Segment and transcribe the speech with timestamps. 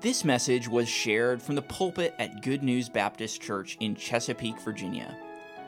[0.00, 5.14] This message was shared from the pulpit at Good News Baptist Church in Chesapeake, Virginia.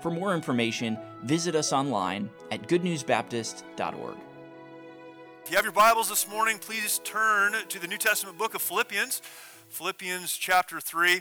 [0.00, 4.16] For more information, visit us online at goodnewsbaptist.org.
[5.44, 8.62] If you have your Bibles this morning, please turn to the New Testament book of
[8.62, 9.20] Philippians,
[9.68, 11.20] Philippians chapter 3.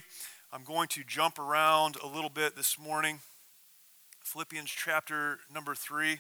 [0.54, 3.20] I'm going to jump around a little bit this morning.
[4.24, 6.20] Philippians chapter number 3.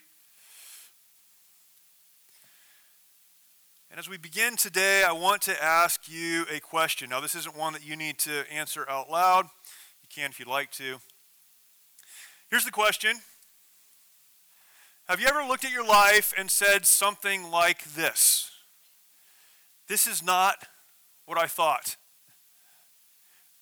[3.94, 7.12] And as we begin today, I want to ask you a question.
[7.12, 9.46] Now, this isn't one that you need to answer out loud.
[10.02, 10.98] You can if you'd like to.
[12.50, 13.18] Here's the question
[15.08, 18.50] Have you ever looked at your life and said something like this?
[19.88, 20.66] This is not
[21.28, 21.96] what I thought.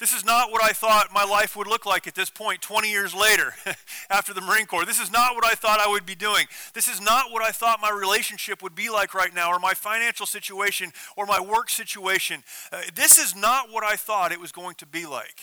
[0.02, 2.90] This is not what I thought my life would look like at this point, 20
[2.90, 3.54] years later,
[4.10, 4.84] after the Marine Corps.
[4.84, 6.48] This is not what I thought I would be doing.
[6.74, 9.76] This is not what I thought my relationship would be like right now, or my
[9.76, 12.44] financial situation, or my work situation.
[12.72, 15.40] Uh, this is not what I thought it was going to be like.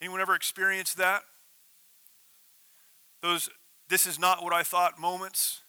[0.00, 1.22] Anyone ever experienced that?
[3.22, 3.48] Those,
[3.88, 5.60] this is not what I thought moments?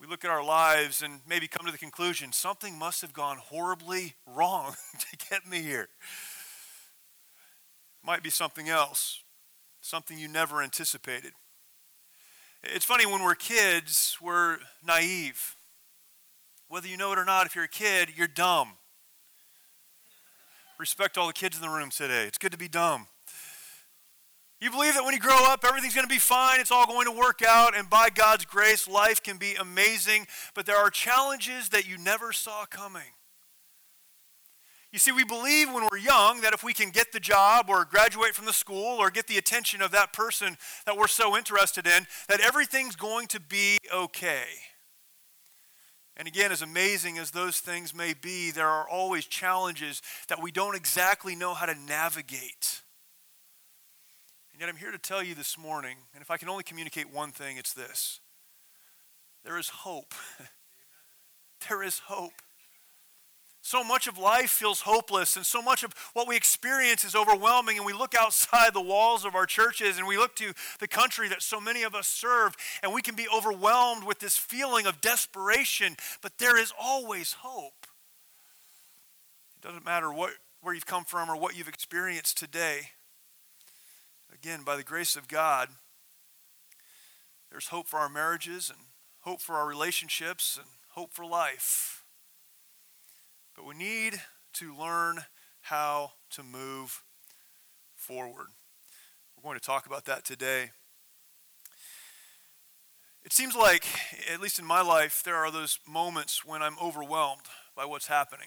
[0.00, 3.38] we look at our lives and maybe come to the conclusion something must have gone
[3.38, 5.88] horribly wrong to get me here.
[8.02, 9.22] Might be something else,
[9.80, 11.32] something you never anticipated.
[12.62, 15.56] It's funny, when we're kids, we're naive.
[16.68, 18.72] Whether you know it or not, if you're a kid, you're dumb.
[20.78, 22.24] Respect all the kids in the room today.
[22.24, 23.08] It's good to be dumb.
[24.60, 27.06] You believe that when you grow up, everything's going to be fine, it's all going
[27.06, 31.68] to work out, and by God's grace, life can be amazing, but there are challenges
[31.68, 33.12] that you never saw coming.
[34.92, 37.84] You see, we believe when we're young that if we can get the job or
[37.84, 41.86] graduate from the school or get the attention of that person that we're so interested
[41.86, 44.44] in, that everything's going to be okay.
[46.16, 50.50] And again, as amazing as those things may be, there are always challenges that we
[50.50, 52.82] don't exactly know how to navigate.
[54.52, 57.12] And yet I'm here to tell you this morning, and if I can only communicate
[57.12, 58.20] one thing, it's this
[59.44, 60.14] there is hope.
[61.68, 62.32] there is hope.
[63.60, 67.76] So much of life feels hopeless, and so much of what we experience is overwhelming.
[67.76, 71.28] And we look outside the walls of our churches and we look to the country
[71.28, 75.00] that so many of us serve, and we can be overwhelmed with this feeling of
[75.00, 75.96] desperation.
[76.22, 77.86] But there is always hope.
[79.56, 80.30] It doesn't matter what,
[80.62, 82.90] where you've come from or what you've experienced today.
[84.32, 85.68] Again, by the grace of God,
[87.50, 88.78] there's hope for our marriages and
[89.22, 91.97] hope for our relationships and hope for life.
[93.58, 94.20] But we need
[94.52, 95.24] to learn
[95.62, 97.02] how to move
[97.96, 98.46] forward.
[99.36, 100.70] We're going to talk about that today.
[103.24, 103.84] It seems like,
[104.32, 108.46] at least in my life, there are those moments when I'm overwhelmed by what's happening.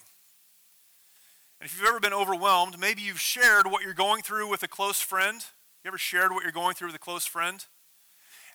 [1.60, 4.68] And if you've ever been overwhelmed, maybe you've shared what you're going through with a
[4.68, 5.44] close friend
[5.84, 7.64] you ever shared what you're going through with a close friend?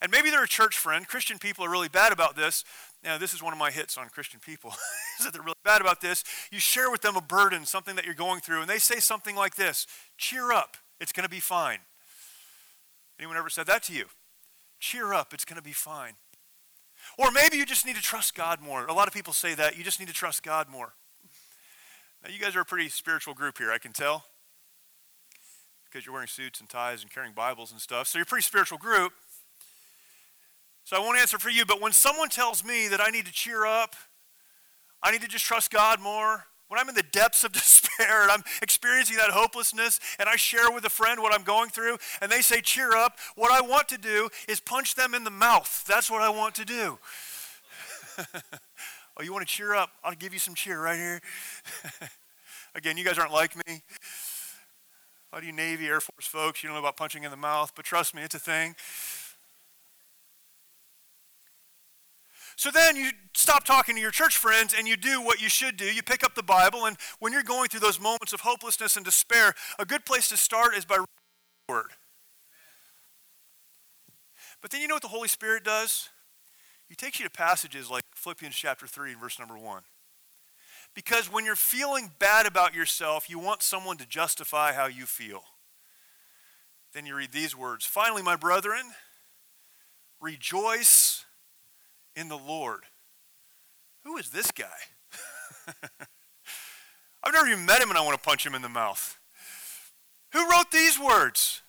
[0.01, 1.07] And maybe they're a church friend.
[1.07, 2.63] Christian people are really bad about this.
[3.03, 4.71] Now, this is one of my hits on Christian people.
[5.19, 6.23] is that they're really bad about this.
[6.51, 9.35] You share with them a burden, something that you're going through, and they say something
[9.35, 9.87] like this
[10.17, 11.79] Cheer up, it's going to be fine.
[13.19, 14.05] Anyone ever said that to you?
[14.79, 16.13] Cheer up, it's going to be fine.
[17.17, 18.85] Or maybe you just need to trust God more.
[18.85, 19.77] A lot of people say that.
[19.77, 20.93] You just need to trust God more.
[22.23, 24.25] Now, you guys are a pretty spiritual group here, I can tell
[25.89, 28.07] because you're wearing suits and ties and carrying Bibles and stuff.
[28.07, 29.13] So you're a pretty spiritual group.
[30.87, 33.33] So I won't answer for you, but when someone tells me that I need to
[33.33, 33.93] cheer up,
[35.03, 38.31] I need to just trust God more, when I'm in the depths of despair and
[38.31, 42.31] I'm experiencing that hopelessness and I share with a friend what I'm going through and
[42.31, 45.83] they say, cheer up, what I want to do is punch them in the mouth.
[45.85, 46.97] That's what I want to do.
[49.17, 49.89] oh, you want to cheer up?
[50.05, 51.19] I'll give you some cheer right here.
[52.75, 53.83] Again, you guys aren't like me.
[55.33, 57.35] A lot of you Navy, Air Force folks, you don't know about punching in the
[57.35, 58.73] mouth, but trust me, it's a thing.
[62.57, 65.77] So then you stop talking to your church friends and you do what you should
[65.77, 65.85] do.
[65.85, 69.05] You pick up the Bible, and when you're going through those moments of hopelessness and
[69.05, 71.07] despair, a good place to start is by reading
[71.67, 71.91] the Word.
[74.59, 76.09] But then you know what the Holy Spirit does?
[76.89, 79.83] He takes you to passages like Philippians chapter 3 and verse number 1.
[80.95, 85.43] Because when you're feeling bad about yourself, you want someone to justify how you feel.
[86.91, 88.81] Then you read these words Finally, my brethren,
[90.19, 91.25] rejoice
[92.17, 92.81] in the Lord.
[94.03, 94.65] Who is this guy?
[97.23, 99.19] I've never even met him and I want to punch him in the mouth.
[100.33, 101.61] Who wrote these words?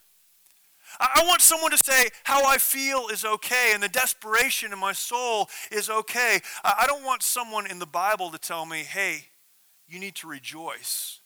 [0.99, 4.93] I want someone to say how I feel is okay and the desperation in my
[4.93, 6.41] soul is okay.
[6.65, 9.27] I don't want someone in the Bible to tell me, hey,
[9.87, 11.18] you need to rejoice.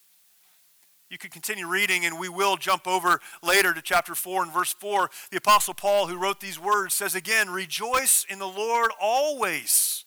[1.12, 4.72] You could continue reading, and we will jump over later to chapter 4 and verse
[4.72, 5.10] 4.
[5.30, 10.06] The Apostle Paul, who wrote these words, says again, Rejoice in the Lord always.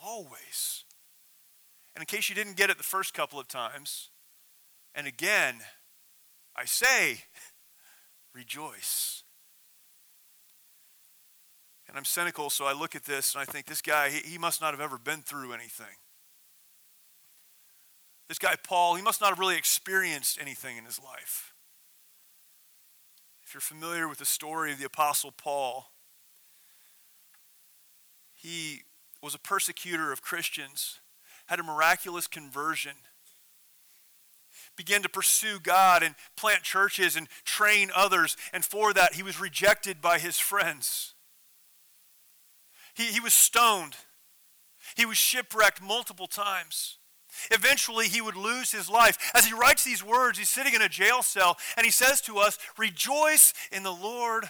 [0.00, 0.84] Always.
[1.96, 4.10] And in case you didn't get it the first couple of times,
[4.94, 5.56] and again,
[6.54, 7.24] I say,
[8.32, 9.24] rejoice.
[11.88, 14.38] And I'm cynical, so I look at this and I think this guy, he, he
[14.38, 15.96] must not have ever been through anything.
[18.30, 21.52] This guy, Paul, he must not have really experienced anything in his life.
[23.42, 25.90] If you're familiar with the story of the Apostle Paul,
[28.32, 28.82] he
[29.20, 31.00] was a persecutor of Christians,
[31.46, 32.92] had a miraculous conversion,
[34.76, 39.40] began to pursue God and plant churches and train others, and for that he was
[39.40, 41.14] rejected by his friends.
[42.94, 43.96] He, he was stoned,
[44.94, 46.98] he was shipwrecked multiple times.
[47.50, 49.18] Eventually, he would lose his life.
[49.34, 52.38] As he writes these words, he's sitting in a jail cell and he says to
[52.38, 54.44] us, Rejoice in the Lord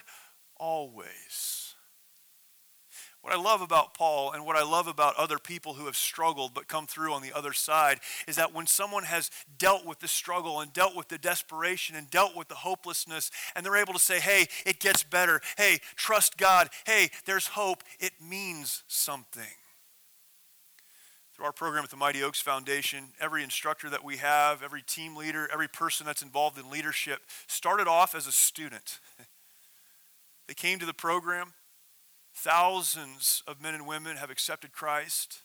[0.57, 1.61] always.
[3.23, 6.55] What I love about Paul and what I love about other people who have struggled
[6.55, 10.09] but come through on the other side is that when someone has dealt with the
[10.09, 13.99] struggle and dealt with the desperation and dealt with the hopelessness, and they're able to
[13.99, 15.43] say, hey, it gets better.
[15.59, 16.71] Hey, trust God.
[16.87, 17.85] Hey, there's hope.
[17.99, 19.45] It means something
[21.41, 25.17] through our program at the Mighty Oaks Foundation, every instructor that we have, every team
[25.17, 29.01] leader, every person that's involved in leadership started off as a student.
[30.49, 31.55] they came to the program.
[32.35, 35.39] Thousands of men and women have accepted Christ.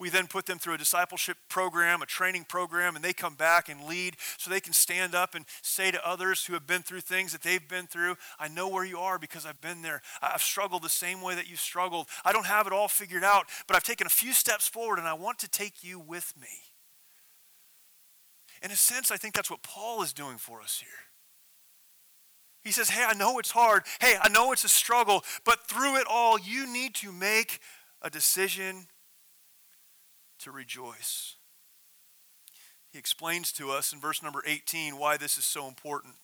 [0.00, 3.68] We then put them through a discipleship program, a training program, and they come back
[3.68, 7.02] and lead so they can stand up and say to others who have been through
[7.02, 10.00] things that they've been through, I know where you are because I've been there.
[10.22, 12.06] I've struggled the same way that you've struggled.
[12.24, 15.06] I don't have it all figured out, but I've taken a few steps forward and
[15.06, 16.48] I want to take you with me.
[18.62, 20.88] In a sense, I think that's what Paul is doing for us here.
[22.62, 23.82] He says, Hey, I know it's hard.
[24.00, 27.60] Hey, I know it's a struggle, but through it all, you need to make
[28.00, 28.86] a decision
[30.40, 31.36] to rejoice.
[32.90, 36.14] He explains to us in verse number 18 why this is so important.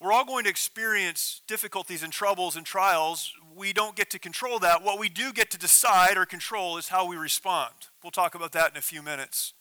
[0.00, 3.32] We're all going to experience difficulties and troubles and trials.
[3.54, 4.82] We don't get to control that.
[4.82, 7.72] What we do get to decide or control is how we respond.
[8.02, 9.54] We'll talk about that in a few minutes.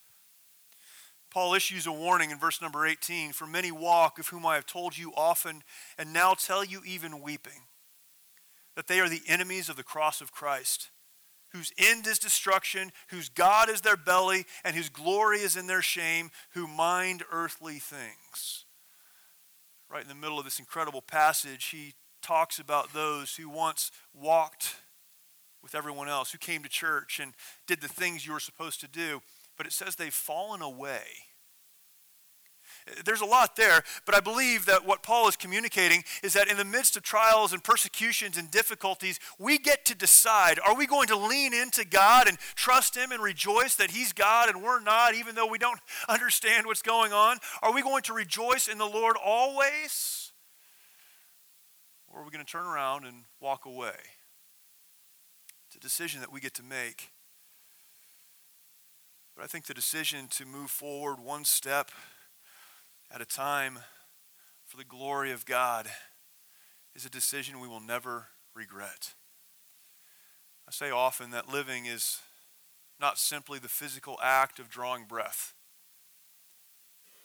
[1.32, 4.66] Paul issues a warning in verse number 18 For many walk, of whom I have
[4.66, 5.64] told you often,
[5.98, 7.64] and now tell you even weeping,
[8.76, 10.90] that they are the enemies of the cross of Christ
[11.56, 15.82] whose end is destruction, whose God is their belly, and whose glory is in their
[15.82, 18.66] shame, who mind earthly things.
[19.90, 24.76] Right in the middle of this incredible passage, he talks about those who once walked
[25.64, 27.34] with everyone else, who came to church and
[27.68, 29.22] did the things you were supposed to do,
[29.58, 31.04] but it says they've fallen away.
[33.04, 36.58] There's a lot there, but I believe that what Paul is communicating is that in
[36.58, 41.08] the midst of trials and persecutions and difficulties, we get to decide are we going
[41.08, 45.16] to lean into God and trust Him and rejoice that He's God and we're not,
[45.16, 47.38] even though we don't understand what's going on?
[47.64, 50.32] Are we going to rejoice in the Lord always?
[52.08, 53.96] Or are we going to turn around and walk away?
[55.68, 57.10] It's a decision that we get to make.
[59.36, 61.90] But I think the decision to move forward one step
[63.16, 63.80] at a time
[64.66, 65.88] for the glory of God
[66.94, 69.14] is a decision we will never regret.
[70.68, 72.20] I say often that living is
[73.00, 75.54] not simply the physical act of drawing breath.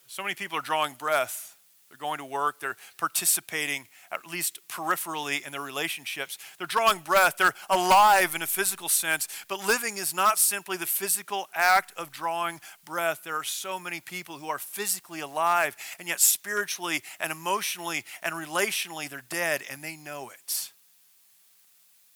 [0.07, 1.57] So many people are drawing breath
[1.91, 2.61] they're going to work.
[2.61, 6.39] They're participating, at least peripherally, in their relationships.
[6.57, 7.35] They're drawing breath.
[7.37, 9.27] They're alive in a physical sense.
[9.49, 13.23] But living is not simply the physical act of drawing breath.
[13.25, 18.37] There are so many people who are physically alive, and yet spiritually and emotionally and
[18.37, 20.73] relationally, they're dead, and they know it.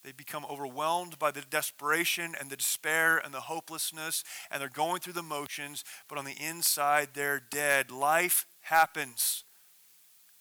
[0.04, 5.00] They become overwhelmed by the desperation and the despair and the hopelessness, and they're going
[5.00, 7.90] through the motions, but on the inside, they're dead.
[7.90, 9.42] Life happens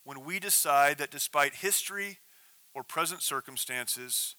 [0.04, 2.20] when we decide that despite history
[2.74, 4.36] or present circumstances,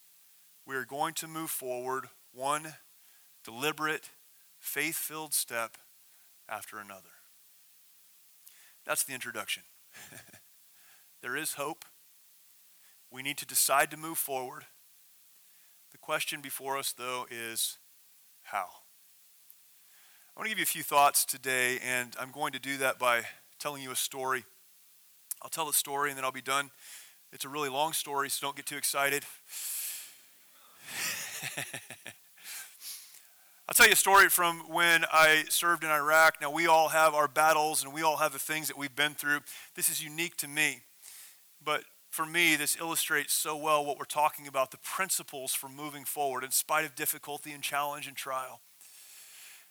[0.67, 2.75] we are going to move forward one
[3.45, 4.11] deliberate,
[4.59, 5.77] faith filled step
[6.49, 7.11] after another.
[8.85, 9.63] That's the introduction.
[11.23, 11.85] there is hope.
[13.11, 14.65] We need to decide to move forward.
[15.93, 17.79] The question before us, though, is
[18.43, 18.67] how?
[20.37, 22.99] I want to give you a few thoughts today, and I'm going to do that
[22.99, 23.23] by
[23.59, 24.45] telling you a story
[25.45, 26.71] I'll tell the story and then I'll be done.
[27.31, 29.25] It's a really long story, so don't get too excited.
[33.69, 36.41] I'll tell you a story from when I served in Iraq.
[36.41, 39.13] Now, we all have our battles and we all have the things that we've been
[39.13, 39.41] through.
[39.75, 40.81] This is unique to me.
[41.63, 46.05] But for me, this illustrates so well what we're talking about the principles for moving
[46.05, 48.63] forward in spite of difficulty and challenge and trial.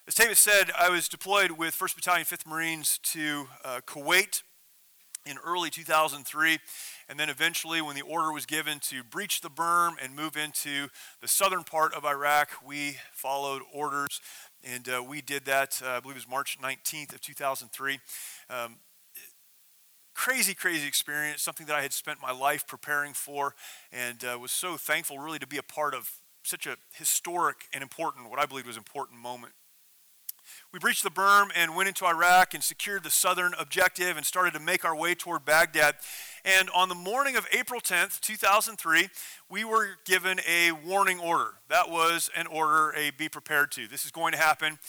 [0.07, 4.43] As David said, I was deployed with 1st Battalion, 5th Marines to uh, Kuwait
[5.25, 6.59] in early 2003.
[7.09, 10.87] And then eventually, when the order was given to breach the berm and move into
[11.21, 14.21] the southern part of Iraq, we followed orders.
[14.63, 17.99] And uh, we did that, uh, I believe it was March 19th of 2003.
[18.49, 18.77] Um,
[20.13, 23.55] crazy, crazy experience, something that I had spent my life preparing for,
[23.91, 26.09] and uh, was so thankful really to be a part of
[26.43, 29.53] such a historic and important, what I believe was important moment.
[30.73, 34.55] We breached the berm and went into Iraq and secured the southern objective and started
[34.55, 35.93] to make our way toward Baghdad.
[36.43, 39.09] And on the morning of April 10th, 2003,
[39.51, 41.59] we were given a warning order.
[41.69, 43.87] That was an order, a be prepared to.
[43.87, 44.79] This is going to happen.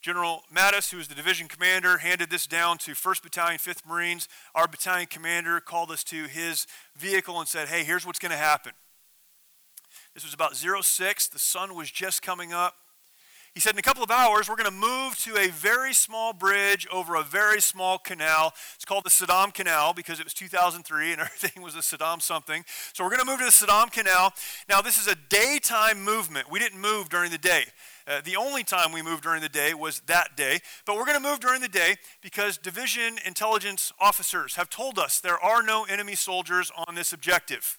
[0.00, 4.28] General Mattis, who was the division commander, handed this down to 1st Battalion, 5th Marines.
[4.54, 8.38] Our battalion commander called us to his vehicle and said, Hey, here's what's going to
[8.38, 8.74] happen.
[10.14, 11.26] This was about 06.
[11.26, 12.76] The sun was just coming up.
[13.54, 16.32] He said, in a couple of hours, we're going to move to a very small
[16.32, 18.54] bridge over a very small canal.
[18.74, 22.64] It's called the Saddam Canal because it was 2003 and everything was a Saddam something.
[22.94, 24.32] So we're going to move to the Saddam Canal.
[24.70, 26.50] Now, this is a daytime movement.
[26.50, 27.64] We didn't move during the day.
[28.06, 30.60] Uh, the only time we moved during the day was that day.
[30.86, 35.20] But we're going to move during the day because division intelligence officers have told us
[35.20, 37.78] there are no enemy soldiers on this objective.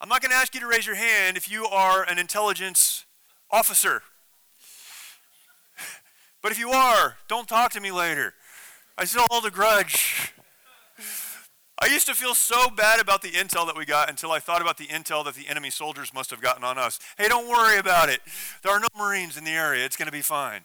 [0.00, 3.04] I'm not going to ask you to raise your hand if you are an intelligence
[3.50, 4.00] officer.
[6.42, 8.34] But if you are, don't talk to me later.
[8.96, 10.32] I still hold a grudge.
[11.82, 14.60] I used to feel so bad about the intel that we got until I thought
[14.60, 16.98] about the intel that the enemy soldiers must have gotten on us.
[17.16, 18.20] Hey, don't worry about it.
[18.62, 19.84] There are no Marines in the area.
[19.84, 20.62] It's going to be fine.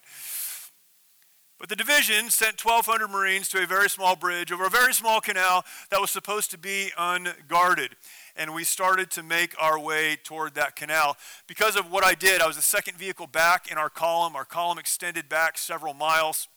[1.57, 5.21] But the division sent 1,200 Marines to a very small bridge over a very small
[5.21, 7.95] canal that was supposed to be unguarded
[8.35, 11.17] and we started to make our way toward that canal.
[11.47, 14.35] Because of what I did, I was the second vehicle back in our column.
[14.35, 16.47] Our column extended back several miles.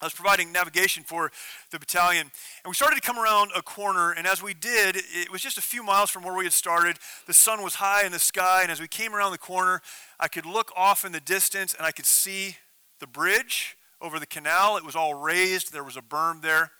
[0.00, 1.30] I was providing navigation for
[1.70, 2.30] the battalion.
[2.64, 5.56] And we started to come around a corner, and as we did, it was just
[5.56, 6.98] a few miles from where we had started.
[7.26, 9.80] The sun was high in the sky, and as we came around the corner,
[10.18, 12.56] I could look off in the distance and I could see
[12.98, 14.76] the bridge over the canal.
[14.76, 16.72] It was all raised, there was a berm there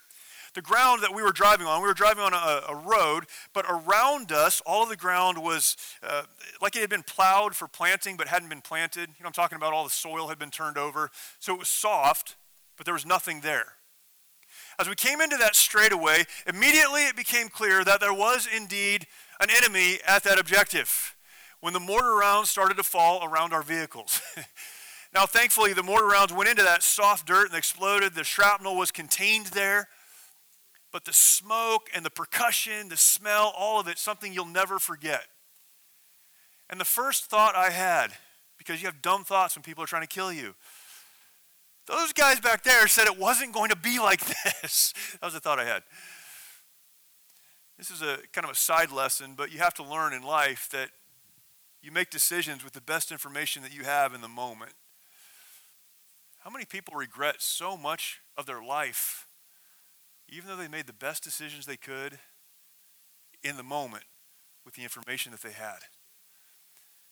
[0.55, 3.65] the ground that we were driving on, we were driving on a, a road, but
[3.69, 6.23] around us, all of the ground was uh,
[6.61, 9.09] like it had been plowed for planting but hadn't been planted.
[9.17, 11.11] You know, I'm talking about all the soil had been turned over.
[11.39, 12.37] So it was soft,
[12.77, 13.73] but there was nothing there.
[14.79, 19.07] As we came into that straightaway, immediately it became clear that there was indeed
[19.39, 21.15] an enemy at that objective
[21.61, 24.21] when the mortar rounds started to fall around our vehicles.
[25.13, 28.13] now, thankfully, the mortar rounds went into that soft dirt and exploded.
[28.13, 29.87] The shrapnel was contained there.
[30.95, 35.25] But the smoke and the percussion, the smell, all of it, something you'll never forget.
[36.69, 38.13] And the first thought I had,
[38.57, 40.55] because you have dumb thoughts when people are trying to kill you,
[41.85, 44.93] those guys back there said it wasn't going to be like this.
[45.11, 45.83] that was the thought I had.
[47.77, 50.69] This is a kind of a side lesson, but you have to learn in life
[50.71, 50.91] that
[51.81, 54.71] you make decisions with the best information that you have in the moment.
[56.39, 59.24] How many people regret so much of their life
[60.29, 62.19] even though they made the best decisions they could
[63.43, 64.03] in the moment
[64.65, 65.79] with the information that they had.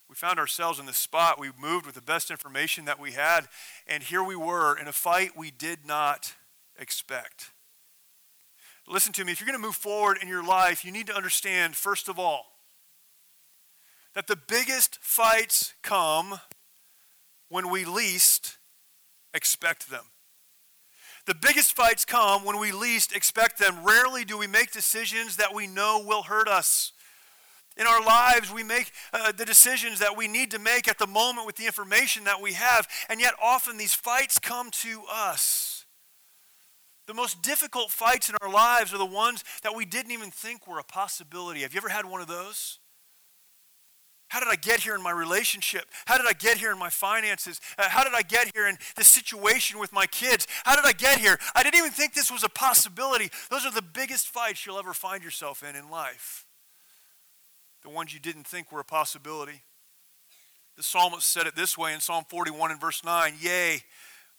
[0.10, 1.40] We found ourselves in this spot.
[1.40, 3.48] We moved with the best information that we had,
[3.88, 6.34] and here we were in a fight we did not
[6.78, 7.52] expect.
[8.88, 11.16] Listen to me, if you're going to move forward in your life, you need to
[11.16, 12.48] understand, first of all,
[14.14, 16.40] that the biggest fights come
[17.50, 18.58] when we least
[19.34, 20.06] expect them.
[21.26, 23.84] The biggest fights come when we least expect them.
[23.84, 26.92] Rarely do we make decisions that we know will hurt us.
[27.78, 31.08] In our lives, we make uh, the decisions that we need to make at the
[31.08, 35.86] moment with the information that we have, and yet often these fights come to us.
[37.08, 40.68] The most difficult fights in our lives are the ones that we didn't even think
[40.68, 41.62] were a possibility.
[41.62, 42.80] Have you ever had one of those?
[44.34, 45.86] How did I get here in my relationship?
[46.08, 47.62] How did I get here in my finances?
[47.78, 50.48] Uh, how did I get here in this situation with my kids?
[50.64, 51.38] How did I get here?
[51.54, 53.30] I didn't even think this was a possibility.
[53.52, 56.48] Those are the biggest fights you'll ever find yourself in in life.
[57.84, 59.62] The ones you didn't think were a possibility.
[60.78, 63.84] The psalmist said it this way in Psalm 41 and verse 9 Yea,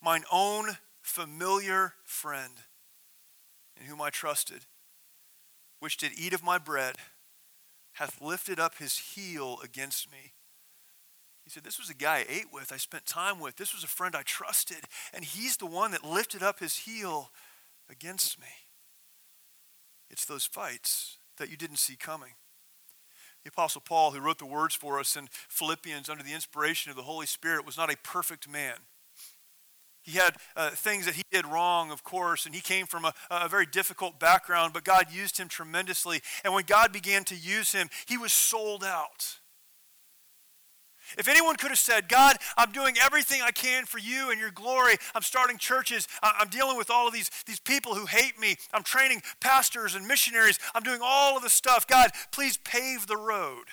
[0.02, 2.54] mine own familiar friend,
[3.80, 4.62] in whom I trusted,
[5.78, 6.96] which did eat of my bread
[7.94, 10.32] hath lifted up his heel against me.
[11.44, 13.56] He said, This was a guy I ate with, I spent time with.
[13.56, 14.84] This was a friend I trusted.
[15.12, 17.30] And he's the one that lifted up his heel
[17.90, 18.46] against me.
[20.10, 22.32] It's those fights that you didn't see coming.
[23.42, 26.96] The Apostle Paul, who wrote the words for us in Philippians under the inspiration of
[26.96, 28.76] the Holy Spirit, was not a perfect man.
[30.04, 33.14] He had uh, things that he did wrong, of course, and he came from a,
[33.30, 36.20] a very difficult background, but God used him tremendously.
[36.44, 39.38] And when God began to use him, he was sold out.
[41.16, 44.50] If anyone could have said, God, I'm doing everything I can for you and your
[44.50, 48.56] glory, I'm starting churches, I'm dealing with all of these, these people who hate me,
[48.72, 53.16] I'm training pastors and missionaries, I'm doing all of this stuff, God, please pave the
[53.16, 53.64] road.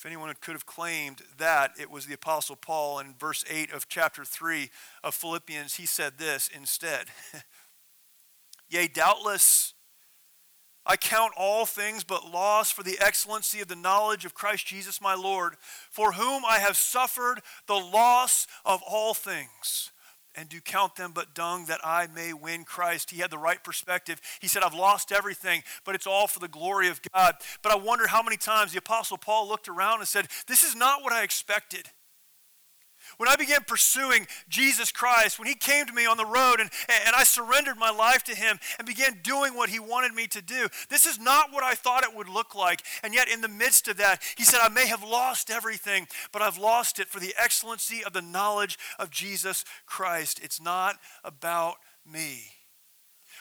[0.00, 3.00] If anyone could have claimed that, it was the Apostle Paul.
[3.00, 4.70] In verse 8 of chapter 3
[5.04, 7.08] of Philippians, he said this instead
[8.70, 9.74] Yea, doubtless
[10.86, 15.02] I count all things but loss for the excellency of the knowledge of Christ Jesus
[15.02, 15.56] my Lord,
[15.90, 19.89] for whom I have suffered the loss of all things,
[20.34, 23.10] and do count them but dung that I may win Christ.
[23.10, 24.20] He had the right perspective.
[24.40, 27.34] He said, I've lost everything, but it's all for the glory of God.
[27.62, 30.76] But I wonder how many times the Apostle Paul looked around and said, This is
[30.76, 31.90] not what I expected.
[33.20, 36.70] When I began pursuing Jesus Christ, when He came to me on the road and,
[36.88, 40.40] and I surrendered my life to Him and began doing what He wanted me to
[40.40, 42.82] do, this is not what I thought it would look like.
[43.04, 46.40] And yet, in the midst of that, He said, I may have lost everything, but
[46.40, 50.40] I've lost it for the excellency of the knowledge of Jesus Christ.
[50.42, 51.74] It's not about
[52.10, 52.44] me.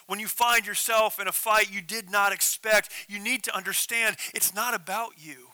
[0.08, 4.18] When you find yourself in a fight you did not expect, you need to understand
[4.36, 5.48] it's not about you.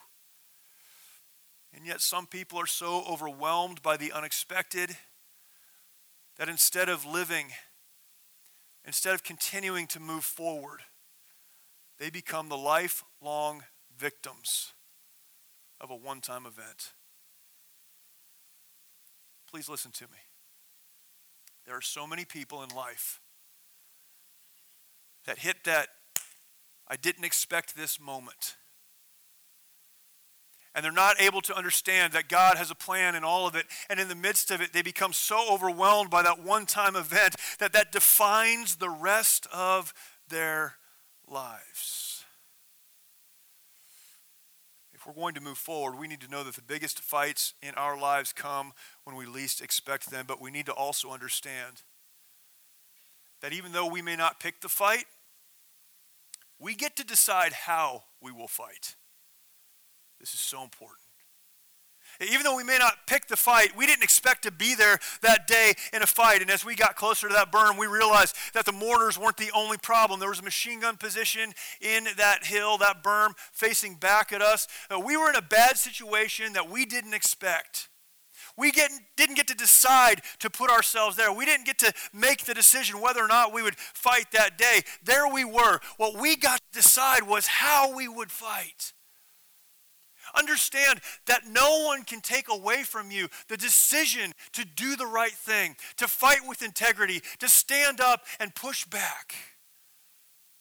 [1.76, 4.96] And yet, some people are so overwhelmed by the unexpected
[6.38, 7.48] that instead of living,
[8.86, 10.82] instead of continuing to move forward,
[12.00, 13.64] they become the lifelong
[13.98, 14.74] victims
[15.82, 16.94] of a one time event.
[19.50, 20.20] Please listen to me.
[21.66, 23.20] There are so many people in life
[25.26, 25.90] that hit that
[26.88, 28.56] I didn't expect this moment
[30.76, 33.66] and they're not able to understand that God has a plan in all of it.
[33.90, 37.38] And in the midst of it, they become so overwhelmed by that one time event
[37.60, 39.94] that that defines the rest of
[40.28, 40.76] their
[41.28, 42.26] lives.
[44.94, 47.74] If we're going to move forward, we need to know that the biggest fights in
[47.76, 48.74] our lives come
[49.06, 51.84] when we least expect them, but we need to also understand
[53.42, 55.06] that even though we may not pick the fight,
[56.60, 58.96] we get to decide how we will fight.
[60.20, 61.06] This is so important.
[62.22, 65.48] Even though we may not pick the fight, we didn't expect to be there that
[65.48, 66.42] day in a fight.
[66.42, 69.52] And as we got closer to that berm, we realized that the mortars weren't the
[69.54, 70.20] only problem.
[70.20, 74.68] There was a machine gun position in that hill, that berm, facing back at us.
[74.90, 77.90] Uh, we were in a bad situation that we didn't expect.
[78.58, 81.34] We get, didn't get to decide to put ourselves there.
[81.34, 84.84] We didn't get to make the decision whether or not we would fight that day.
[85.04, 85.80] There we were.
[85.98, 88.94] What we got to decide was how we would fight.
[90.38, 95.32] Understand that no one can take away from you the decision to do the right
[95.32, 99.36] thing, to fight with integrity, to stand up and push back.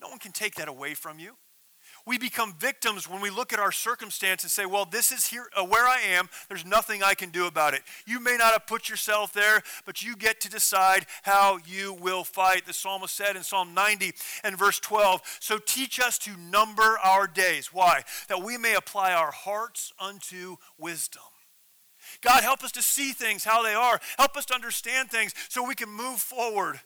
[0.01, 1.37] No one can take that away from you
[2.07, 5.47] we become victims when we look at our circumstance and say, well, this is here
[5.57, 6.29] uh, where I am.
[6.49, 7.83] There's nothing I can do about it.
[8.07, 12.25] You may not have put yourself there, but you get to decide how you will
[12.25, 12.67] fight.
[12.67, 14.13] The psalmist said in Psalm 90
[14.43, 17.73] and verse 12, so teach us to number our days.
[17.73, 18.03] Why?
[18.29, 21.23] That we may apply our hearts unto wisdom.
[22.21, 24.01] God, help us to see things how they are.
[24.19, 26.81] Help us to understand things so we can move forward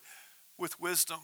[0.56, 1.18] with wisdom.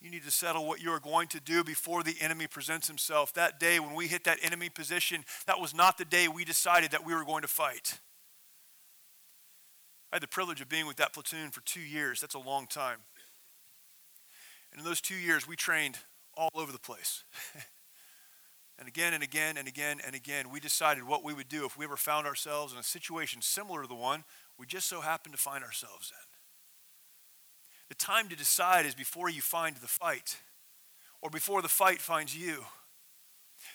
[0.00, 3.32] You need to settle what you are going to do before the enemy presents himself.
[3.32, 6.90] That day when we hit that enemy position, that was not the day we decided
[6.90, 8.00] that we were going to fight.
[10.12, 12.20] I had the privilege of being with that platoon for two years.
[12.20, 12.98] That's a long time.
[14.70, 15.98] And in those two years, we trained
[16.36, 17.24] all over the place.
[18.78, 21.76] and again and again and again and again, we decided what we would do if
[21.76, 24.24] we ever found ourselves in a situation similar to the one
[24.58, 26.25] we just so happened to find ourselves in.
[27.88, 30.38] The time to decide is before you find the fight
[31.22, 32.64] or before the fight finds you.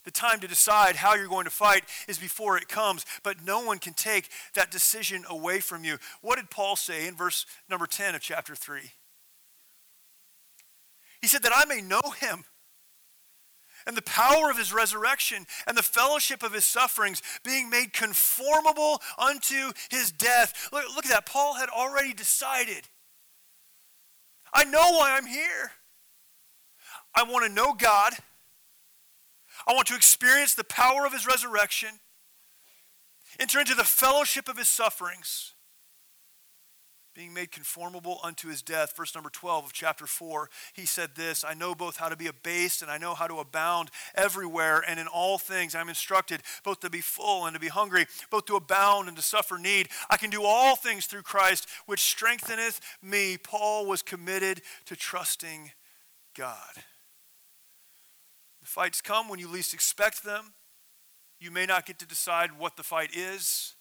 [0.04, 3.62] The time to decide how you're going to fight is before it comes, but no
[3.62, 5.98] one can take that decision away from you.
[6.22, 8.82] What did Paul say in verse number 10 of chapter 3?
[11.22, 12.46] He said, That I may know him
[13.88, 19.02] and the power of his resurrection and the fellowship of his sufferings, being made conformable
[19.18, 20.70] unto his death.
[20.72, 21.26] Look, look at that.
[21.26, 22.88] Paul had already decided
[24.54, 25.72] I know why I'm here.
[27.16, 28.14] I want to know God.
[29.68, 31.90] I want to experience the power of his resurrection.
[33.40, 35.54] Enter into the fellowship of his sufferings
[37.14, 38.96] being made conformable unto his death.
[38.96, 42.28] Verse number 12 of chapter 4, he said this I know both how to be
[42.28, 45.76] abased and I know how to abound everywhere and in all things.
[45.76, 49.24] I'm instructed both to be full and to be hungry, both to abound and to
[49.24, 49.90] suffer need.
[50.10, 53.38] I can do all things through Christ, which strengtheneth me.
[53.38, 55.72] Paul was committed to trusting
[56.36, 56.76] God.
[58.62, 60.54] The fights come when you least expect them.
[61.40, 63.76] You may not get to decide what the fight is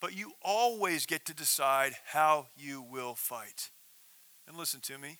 [0.00, 3.70] but you always get to decide how you will fight.
[4.46, 5.18] And listen to me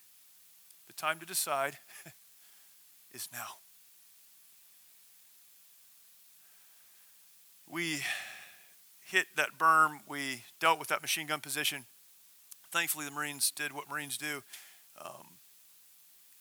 [0.86, 1.78] the time to decide
[3.12, 3.58] is now.
[7.66, 8.00] We
[9.00, 11.86] hit that berm, we dealt with that machine gun position.
[12.70, 14.42] Thankfully, the Marines did what Marines do
[15.02, 15.38] um,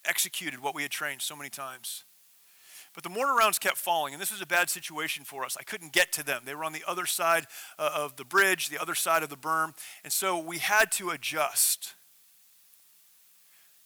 [0.06, 2.04] executed what we had trained so many times.
[2.98, 5.56] But the mortar rounds kept falling, and this was a bad situation for us.
[5.56, 6.42] I couldn't get to them.
[6.46, 7.46] They were on the other side
[7.78, 11.12] uh, of the bridge, the other side of the berm, and so we had to
[11.12, 11.94] adjust.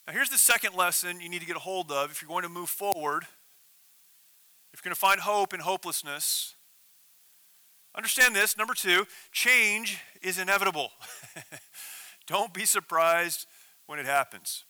[0.06, 2.44] Now, here's the second lesson you need to get a hold of if you're going
[2.44, 3.24] to move forward,
[4.72, 6.54] if you're going to find hope in hopelessness.
[7.94, 8.56] Understand this.
[8.56, 10.90] Number two, change is inevitable.
[12.26, 13.44] Don't be surprised
[13.84, 14.64] when it happens.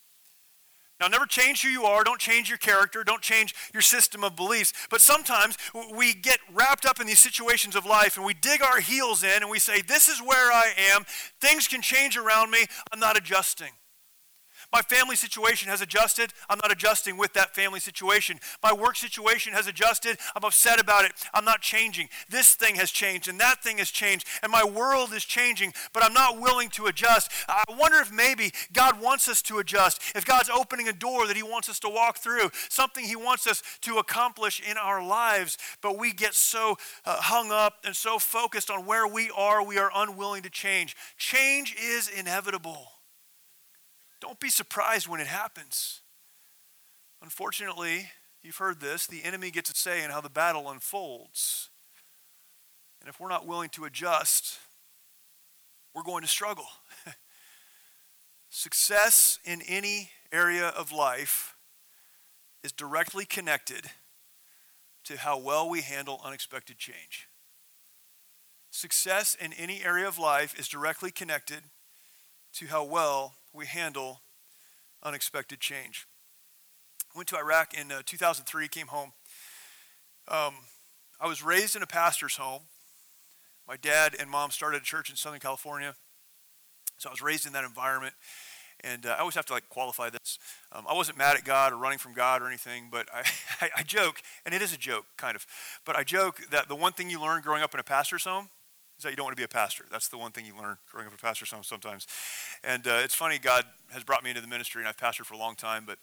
[1.03, 2.05] Now, never change who you are.
[2.05, 3.03] Don't change your character.
[3.03, 4.73] Don't change your system of beliefs.
[4.89, 5.59] But sometimes
[5.93, 9.43] we get wrapped up in these situations of life and we dig our heels in
[9.43, 11.05] and we say, This is where I am.
[11.41, 12.67] Things can change around me.
[12.93, 13.73] I'm not adjusting.
[14.73, 16.33] My family situation has adjusted.
[16.49, 18.41] I'm not adjusting with that family situation.
[18.63, 20.17] My work situation has adjusted.
[20.35, 21.13] I'm upset about it.
[21.35, 22.09] I'm not changing.
[22.31, 26.03] This thing has changed and that thing has changed and my world is changing, but
[26.03, 27.31] I'm not willing to adjust.
[27.49, 30.01] I wonder if maybe God wants us to adjust.
[30.15, 33.47] If God's opening a door that He wants us to walk through, something He wants
[33.47, 38.19] us to accomplish in our lives, but we get so uh, hung up and so
[38.19, 40.97] focused on where we are, we are unwilling to change.
[41.19, 42.89] Change is inevitable.
[44.23, 46.01] Don't be surprised when it happens.
[47.21, 48.09] Unfortunately,
[48.41, 51.71] you've heard this the enemy gets a say in how the battle unfolds.
[53.01, 54.61] And if we're not willing to adjust,
[55.93, 56.69] we're going to struggle.
[58.49, 61.57] Success in any area of life
[62.63, 63.87] is directly connected
[65.03, 67.29] to how well we handle unexpected change.
[68.71, 71.65] Success in any area of life is directly connected
[72.53, 74.23] to how well we handle
[75.03, 76.07] unexpected change.
[77.15, 79.13] Went to Iraq in uh, 2003, came home.
[80.29, 80.55] Um,
[81.21, 82.63] I was raised in a pastor's home.
[83.69, 85.95] My dad and mom started a church in Southern California.
[86.99, 88.15] So I was raised in that environment.
[88.85, 90.39] And uh, I always have to like qualify this.
[90.73, 93.23] Um, I wasn't mad at God or running from God or anything, but I,
[93.61, 95.47] I, I joke, and it is a joke, kind of.
[95.85, 98.49] But I joke that the one thing you learn growing up in a pastor's home
[99.03, 99.85] is that you don't want to be a pastor.
[99.91, 102.07] That's the one thing you learn growing up a pastor sometimes.
[102.63, 105.35] And uh, it's funny, God has brought me into the ministry, and I've pastored for
[105.35, 105.85] a long time.
[105.85, 105.99] But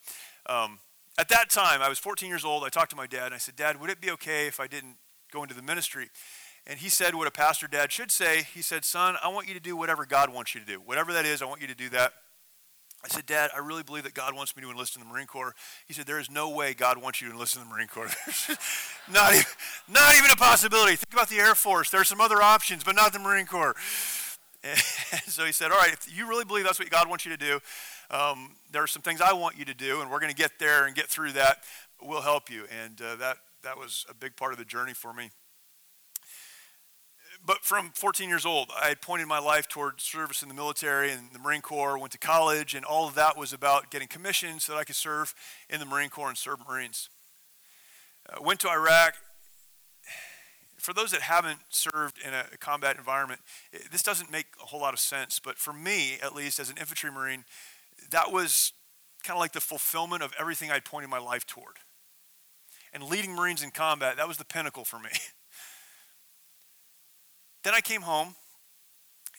[0.53, 0.79] um,
[1.17, 2.65] at that time, I was 14 years old.
[2.65, 4.67] I talked to my dad, and I said, Dad, would it be okay if I
[4.67, 4.97] didn't
[5.31, 6.09] go into the ministry?
[6.67, 8.43] And he said what a pastor dad should say.
[8.53, 10.81] He said, Son, I want you to do whatever God wants you to do.
[10.81, 12.12] Whatever that is, I want you to do that.
[13.03, 15.27] I said, Dad, I really believe that God wants me to enlist in the Marine
[15.27, 15.55] Corps.
[15.88, 18.07] He said, There is no way God wants you to enlist in the Marine Corps.
[19.12, 19.45] not, even,
[19.88, 20.97] not even a possibility.
[20.97, 21.89] Think about the Air Force.
[21.89, 23.75] There are some other options, but not the Marine Corps.
[24.63, 24.77] And
[25.27, 27.38] so he said, All right, if you really believe that's what God wants you to
[27.38, 27.59] do,
[28.12, 30.59] um, there are some things I want you to do, and we're going to get
[30.59, 31.59] there and get through that.
[32.01, 32.65] We'll help you.
[32.83, 35.29] And uh, that, that was a big part of the journey for me
[37.45, 41.12] but from 14 years old, I had pointed my life toward service in the military
[41.12, 44.65] and the Marine Corps, went to college, and all of that was about getting commissions
[44.65, 45.34] so that I could serve
[45.69, 47.10] in the Marine Corps and serve Marines.
[48.30, 49.15] Uh, went to Iraq.
[50.78, 54.82] For those that haven't served in a combat environment, it, this doesn't make a whole
[54.82, 57.45] lot of sense, but for me, at least as an infantry Marine,
[58.12, 58.73] that was
[59.23, 61.78] kind of like the fulfillment of everything I'd pointed my life toward.
[62.93, 65.10] And leading Marines in combat, that was the pinnacle for me.
[67.63, 68.35] Then I came home,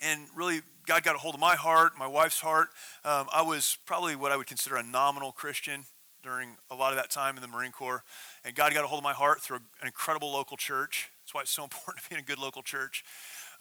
[0.02, 2.68] and really, God got a hold of my heart, my wife's heart.
[3.04, 5.84] Um, I was probably what I would consider a nominal Christian
[6.22, 8.04] during a lot of that time in the Marine Corps.
[8.44, 11.08] And God got a hold of my heart through an incredible local church.
[11.22, 13.04] That's why it's so important to be in a good local church.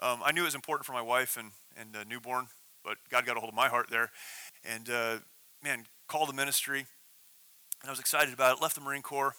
[0.02, 2.48] Um, I knew it was important for my wife and, and uh, newborn,
[2.84, 4.12] but God got a hold of my heart there.
[4.66, 5.18] And uh,
[5.64, 6.80] man, called the ministry.
[7.82, 8.62] And I was excited about it.
[8.62, 9.36] Left the Marine Corps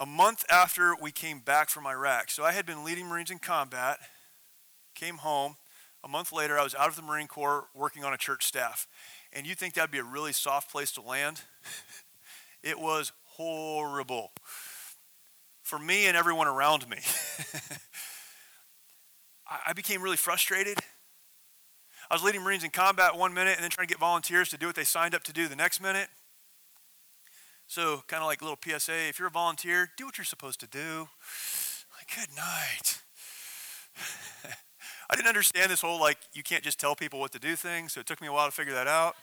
[0.00, 2.30] a month after we came back from Iraq.
[2.30, 3.98] So I had been leading Marines in combat,
[4.94, 5.56] came home.
[6.02, 8.88] A month later, I was out of the Marine Corps working on a church staff.
[9.30, 11.42] And you think that'd be a really soft place to land?
[12.62, 14.32] it was horrible
[15.62, 16.96] for me and everyone around me.
[19.66, 20.78] I became really frustrated.
[22.10, 24.56] I was leading Marines in combat one minute and then trying to get volunteers to
[24.56, 26.08] do what they signed up to do the next minute.
[27.70, 30.58] So, kind of like a little PSA if you're a volunteer, do what you're supposed
[30.58, 31.06] to do.
[31.96, 33.00] Like, good night.
[35.08, 37.88] I didn't understand this whole, like, you can't just tell people what to do thing,
[37.88, 39.14] so it took me a while to figure that out.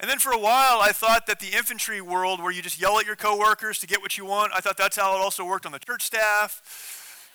[0.00, 2.98] And then for a while, I thought that the infantry world, where you just yell
[2.98, 5.66] at your coworkers to get what you want, I thought that's how it also worked
[5.66, 7.28] on the church staff.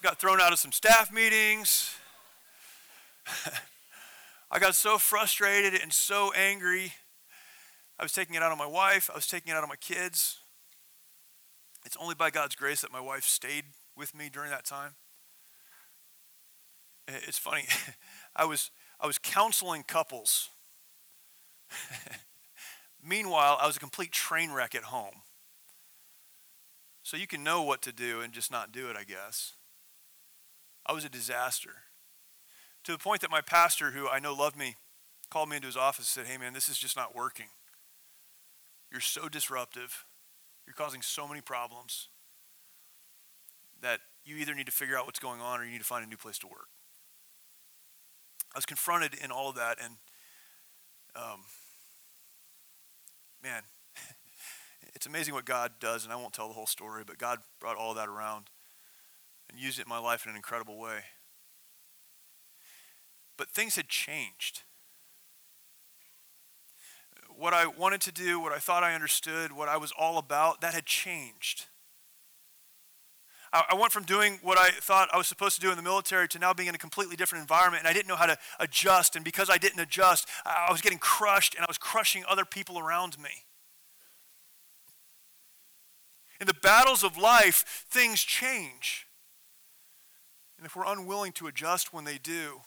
[0.00, 1.94] Got thrown out of some staff meetings.
[4.50, 6.94] I got so frustrated and so angry.
[7.98, 9.76] I was taking it out on my wife, I was taking it out on my
[9.76, 10.40] kids.
[11.84, 13.64] It's only by God's grace that my wife stayed
[13.96, 14.94] with me during that time.
[17.08, 17.64] It's funny.
[18.36, 20.48] I was I was counseling couples.
[23.02, 25.22] Meanwhile, I was a complete train wreck at home.
[27.02, 29.54] So you can know what to do and just not do it, I guess.
[30.86, 31.70] I was a disaster.
[32.84, 34.76] To the point that my pastor, who I know loved me,
[35.30, 37.46] called me into his office and said, Hey, man, this is just not working.
[38.92, 40.04] You're so disruptive.
[40.66, 42.08] You're causing so many problems
[43.80, 46.04] that you either need to figure out what's going on or you need to find
[46.04, 46.68] a new place to work.
[48.54, 49.94] I was confronted in all of that, and
[51.16, 51.40] um,
[53.42, 53.62] man,
[54.94, 57.76] it's amazing what God does, and I won't tell the whole story, but God brought
[57.76, 58.50] all that around
[59.50, 61.00] and used it in my life in an incredible way.
[63.38, 64.62] But things had changed.
[67.38, 70.60] What I wanted to do, what I thought I understood, what I was all about,
[70.60, 71.66] that had changed.
[73.52, 76.26] I went from doing what I thought I was supposed to do in the military
[76.28, 79.14] to now being in a completely different environment, and I didn't know how to adjust.
[79.14, 82.78] And because I didn't adjust, I was getting crushed, and I was crushing other people
[82.78, 83.44] around me.
[86.40, 89.06] In the battles of life, things change.
[90.56, 92.62] And if we're unwilling to adjust when they do,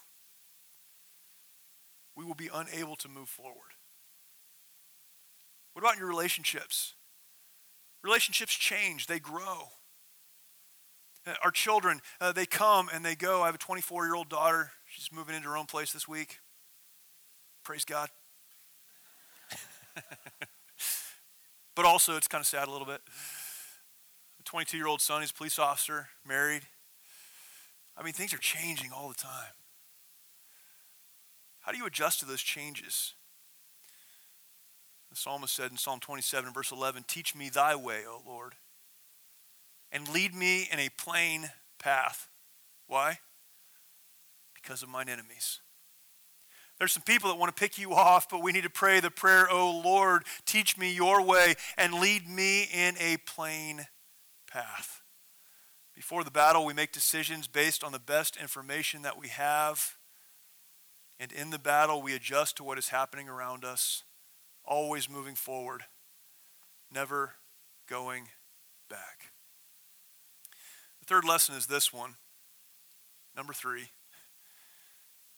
[2.15, 3.74] we will be unable to move forward.
[5.75, 6.93] What about your relationships?
[8.01, 9.71] Relationships change, they grow.
[11.27, 13.41] Uh, our children, uh, they come and they go.
[13.41, 14.71] I have a 24 year old daughter.
[14.87, 16.39] She's moving into her own place this week.
[17.65, 18.07] Praise God.
[21.75, 23.01] but also, it's kind of sad a little bit.
[24.39, 26.61] A 22 year old son, he's a police officer, married.
[27.97, 29.51] I mean, things are changing all the time.
[31.59, 33.15] How do you adjust to those changes?
[35.15, 38.55] The psalmist said in Psalm 27, verse 11, Teach me thy way, O Lord
[39.95, 41.49] and lead me in a plain
[41.79, 42.27] path.
[42.85, 43.19] Why?
[44.53, 45.61] Because of mine enemies.
[46.77, 49.09] There's some people that want to pick you off, but we need to pray the
[49.09, 53.87] prayer, O Lord, teach me your way and lead me in a plain
[54.51, 55.01] path.
[55.95, 59.95] Before the battle, we make decisions based on the best information that we have.
[61.17, 64.03] And in the battle, we adjust to what is happening around us,
[64.67, 65.83] always moving forward,
[66.91, 67.33] never
[67.87, 68.29] going
[68.89, 69.31] back.
[70.99, 72.15] The third lesson is this one.
[73.35, 73.89] Number three.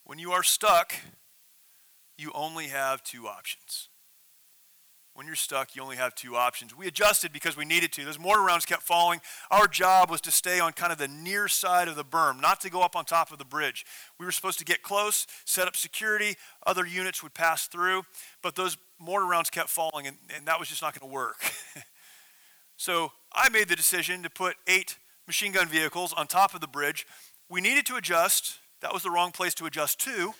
[0.04, 0.94] When you are stuck,
[2.18, 3.90] you only have two options.
[5.18, 6.78] When you're stuck, you only have two options.
[6.78, 8.06] We adjusted because we needed to.
[8.06, 9.20] Those mortar rounds kept falling.
[9.50, 12.62] Our job was to stay on kind of the near side of the berm, not
[12.62, 13.84] to go up on top of the bridge.
[14.20, 16.36] We were supposed to get close, set up security,
[16.68, 18.04] other units would pass through,
[18.44, 21.52] but those mortar rounds kept falling, and, and that was just not going to work.
[22.78, 26.68] so I made the decision to put eight machine gun vehicles on top of the
[26.68, 27.06] bridge.
[27.50, 28.60] We needed to adjust.
[28.82, 30.34] That was the wrong place to adjust to.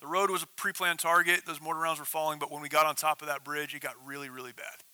[0.00, 1.42] The road was a pre planned target.
[1.46, 3.80] Those mortar rounds were falling, but when we got on top of that bridge, it
[3.80, 4.85] got really, really bad.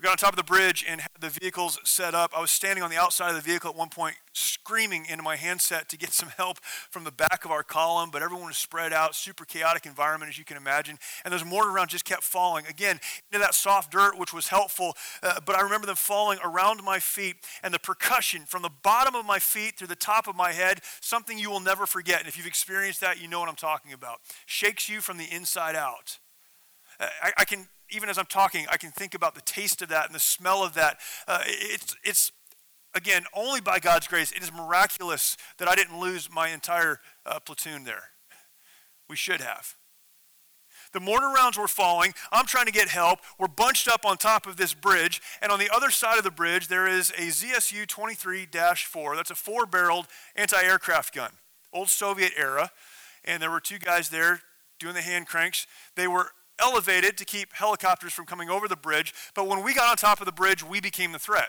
[0.00, 2.32] We got on top of the bridge and had the vehicles set up.
[2.34, 5.36] I was standing on the outside of the vehicle at one point, screaming into my
[5.36, 8.94] handset to get some help from the back of our column, but everyone was spread
[8.94, 10.98] out, super chaotic environment, as you can imagine.
[11.22, 12.64] And those mortar rounds just kept falling.
[12.64, 12.98] Again,
[13.30, 16.98] into that soft dirt, which was helpful, uh, but I remember them falling around my
[16.98, 20.52] feet and the percussion from the bottom of my feet through the top of my
[20.52, 22.20] head, something you will never forget.
[22.20, 24.20] And if you've experienced that, you know what I'm talking about.
[24.46, 26.20] Shakes you from the inside out.
[26.98, 29.88] Uh, I, I can even as I'm talking, I can think about the taste of
[29.88, 30.98] that and the smell of that.
[31.26, 32.32] Uh, it's, it's,
[32.94, 34.32] again, only by God's grace.
[34.32, 38.10] It is miraculous that I didn't lose my entire uh, platoon there.
[39.08, 39.74] We should have.
[40.92, 42.14] The mortar rounds were falling.
[42.32, 43.20] I'm trying to get help.
[43.38, 45.22] We're bunched up on top of this bridge.
[45.40, 49.16] And on the other side of the bridge, there is a ZSU 23 4.
[49.16, 51.30] That's a four barreled anti aircraft gun,
[51.72, 52.70] old Soviet era.
[53.24, 54.42] And there were two guys there
[54.78, 55.66] doing the hand cranks.
[55.94, 59.90] They were elevated to keep helicopters from coming over the bridge, but when we got
[59.90, 61.48] on top of the bridge, we became the threat.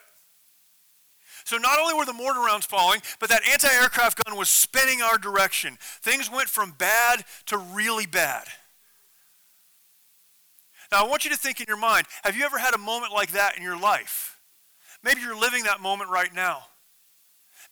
[1.44, 5.18] So not only were the mortar rounds falling, but that anti-aircraft gun was spinning our
[5.18, 5.78] direction.
[5.80, 8.46] Things went from bad to really bad.
[10.92, 13.14] Now I want you to think in your mind, have you ever had a moment
[13.14, 14.38] like that in your life?
[15.04, 16.64] Maybe you're living that moment right now.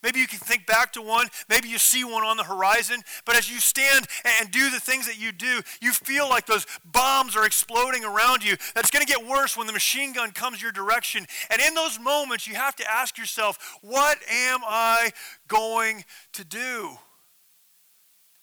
[0.02, 1.28] Maybe you can think back to one.
[1.48, 3.02] Maybe you see one on the horizon.
[3.26, 4.06] But as you stand
[4.40, 8.42] and do the things that you do, you feel like those bombs are exploding around
[8.42, 8.56] you.
[8.74, 11.26] That's going to get worse when the machine gun comes your direction.
[11.50, 15.10] And in those moments, you have to ask yourself, what am I
[15.48, 16.96] going to do?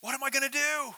[0.02, 0.94] What am I going to do?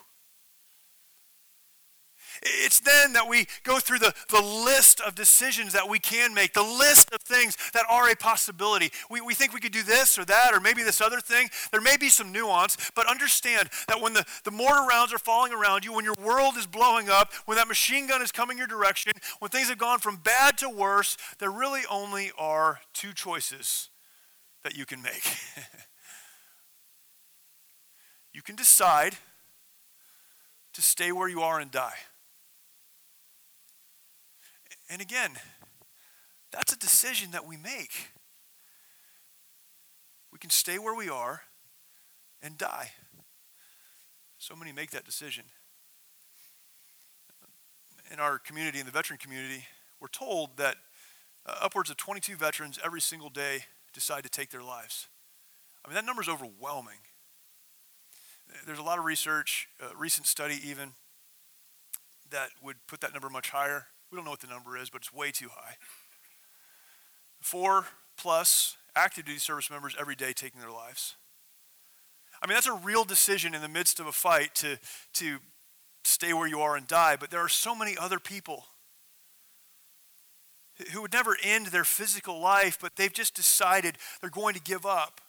[2.42, 6.54] It's then that we go through the, the list of decisions that we can make,
[6.54, 8.90] the list of things that are a possibility.
[9.10, 11.50] We, we think we could do this or that or maybe this other thing.
[11.70, 15.52] There may be some nuance, but understand that when the, the mortar rounds are falling
[15.52, 18.66] around you, when your world is blowing up, when that machine gun is coming your
[18.66, 23.90] direction, when things have gone from bad to worse, there really only are two choices
[24.62, 25.24] that you can make.
[28.32, 29.16] you can decide
[30.72, 31.96] to stay where you are and die.
[34.90, 35.30] And again,
[36.50, 38.10] that's a decision that we make.
[40.32, 41.42] We can stay where we are
[42.42, 42.90] and die.
[44.38, 45.44] So many make that decision.
[48.12, 49.64] In our community, in the veteran community,
[50.00, 50.74] we're told that
[51.46, 53.60] uh, upwards of 22 veterans every single day
[53.92, 55.06] decide to take their lives.
[55.84, 56.98] I mean, that number is overwhelming.
[58.66, 60.94] There's a lot of research, a recent study even,
[62.30, 63.86] that would put that number much higher.
[64.10, 65.76] We don't know what the number is, but it's way too high.
[67.40, 71.16] Four plus active duty service members every day taking their lives.
[72.42, 74.78] I mean, that's a real decision in the midst of a fight to,
[75.14, 75.38] to
[76.04, 78.64] stay where you are and die, but there are so many other people
[80.92, 84.86] who would never end their physical life, but they've just decided they're going to give
[84.86, 85.20] up.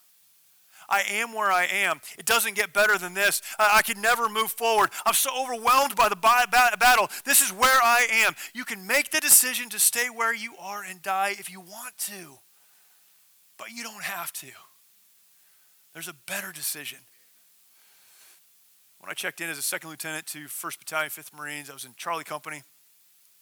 [0.90, 2.02] I am where I am.
[2.18, 3.42] It doesn't get better than this.
[3.58, 4.90] I, I can never move forward.
[5.06, 7.10] I'm so overwhelmed by the ba- ba- battle.
[7.26, 8.36] This is where I am.
[8.54, 11.98] You can make the decision to stay where you are and die if you want
[12.00, 12.40] to,
[13.58, 14.48] but you don't have to.
[15.94, 17.00] There's a better decision.
[19.00, 21.86] When I checked in as a second lieutenant to 1st Battalion, 5th Marines, I was
[21.86, 22.62] in Charlie Company,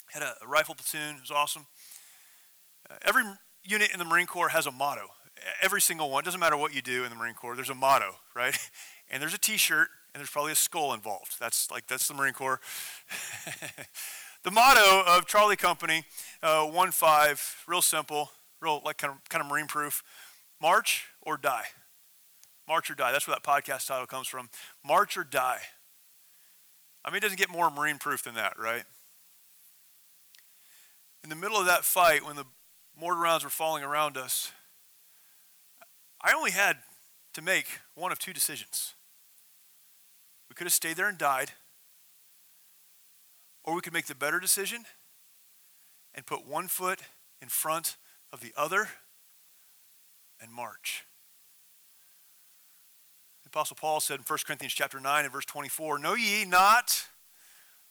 [0.07, 1.15] had a, a rifle platoon.
[1.17, 1.67] It was awesome.
[2.89, 3.23] Uh, every
[3.63, 5.07] unit in the Marine Corps has a motto
[5.61, 8.15] every single one, doesn't matter what you do in the Marine Corps, there's a motto,
[8.35, 8.57] right?
[9.11, 11.39] And there's a t-shirt and there's probably a skull involved.
[11.39, 12.61] That's like, that's the Marine Corps.
[14.43, 16.03] the motto of Charlie Company,
[16.43, 18.29] uh, 1-5, real simple,
[18.61, 20.03] real like kind of, kind of Marine proof,
[20.61, 21.65] march or die.
[22.67, 23.11] March or die.
[23.11, 24.49] That's where that podcast title comes from.
[24.85, 25.61] March or die.
[27.03, 28.83] I mean, it doesn't get more Marine proof than that, right?
[31.23, 32.45] In the middle of that fight, when the
[32.95, 34.51] mortar rounds were falling around us,
[36.21, 36.77] I only had
[37.33, 38.95] to make one of two decisions.
[40.49, 41.51] We could have stayed there and died,
[43.63, 44.85] or we could make the better decision
[46.13, 46.99] and put one foot
[47.41, 47.97] in front
[48.33, 48.89] of the other
[50.41, 51.05] and march.
[53.43, 57.05] The Apostle Paul said in 1 Corinthians chapter 9 and verse 24, Know ye not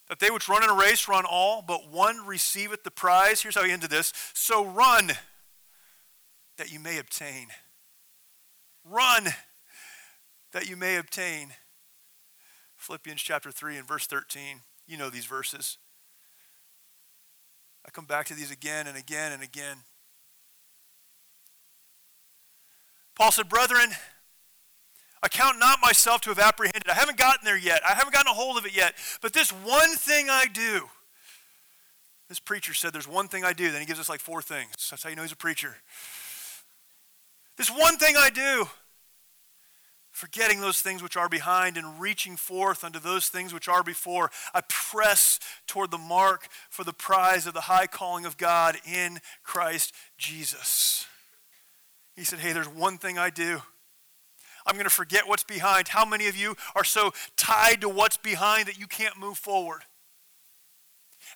[0.09, 3.43] that they which run in a race run all, but one receiveth the prize?
[3.43, 4.13] Here's how he ended this.
[4.35, 5.13] So run
[6.57, 7.49] that you may obtain.
[8.91, 9.29] Run
[10.53, 11.49] that you may obtain.
[12.77, 14.61] Philippians chapter 3 and verse 13.
[14.87, 15.79] You know these verses.
[17.87, 19.79] I come back to these again and again and again.
[23.15, 23.91] Paul said, Brethren,
[25.23, 26.89] I count not myself to have apprehended.
[26.89, 27.83] I haven't gotten there yet.
[27.85, 28.95] I haven't gotten a hold of it yet.
[29.21, 30.89] But this one thing I do.
[32.29, 33.71] This preacher said, There's one thing I do.
[33.71, 34.89] Then he gives us like four things.
[34.91, 35.77] That's how you know he's a preacher.
[37.59, 38.69] This one thing I do,
[40.13, 44.31] forgetting those things which are behind and reaching forth unto those things which are before,
[44.55, 49.19] I press toward the mark for the prize of the high calling of God in
[49.43, 51.07] Christ Jesus.
[52.15, 53.61] He said, Hey, there's one thing I do.
[54.65, 55.89] I'm going to forget what's behind.
[55.89, 59.83] How many of you are so tied to what's behind that you can't move forward?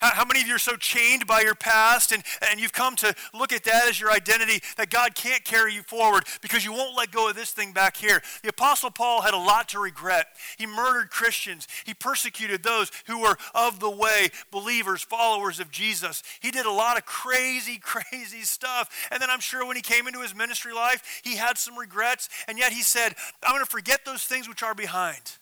[0.01, 3.15] How many of you are so chained by your past and, and you've come to
[3.35, 6.97] look at that as your identity that God can't carry you forward because you won't
[6.97, 8.21] let go of this thing back here?
[8.43, 10.27] The Apostle Paul had a lot to regret.
[10.59, 16.23] He murdered Christians, he persecuted those who were of the way, believers, followers of Jesus.
[16.41, 19.09] He did a lot of crazy, crazy stuff.
[19.11, 22.29] And then I'm sure when he came into his ministry life, he had some regrets.
[22.49, 25.39] And yet he said, I'm going to forget those things which are behind.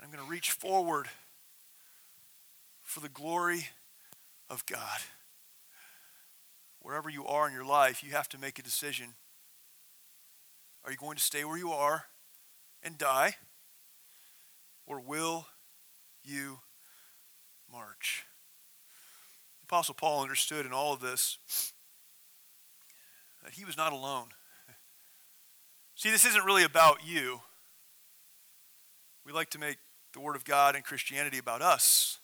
[0.00, 1.08] I'm going to reach forward
[2.96, 3.68] for the glory
[4.48, 5.00] of God.
[6.80, 9.08] wherever you are in your life, you have to make a decision.
[10.82, 12.04] Are you going to stay where you are
[12.82, 13.34] and die?
[14.86, 15.46] Or will
[16.24, 16.60] you
[17.70, 18.24] march?
[19.64, 21.36] Apostle Paul understood in all of this
[23.44, 24.28] that he was not alone.
[25.96, 27.42] See, this isn't really about you.
[29.26, 29.76] We like to make
[30.14, 32.20] the Word of God and Christianity about us.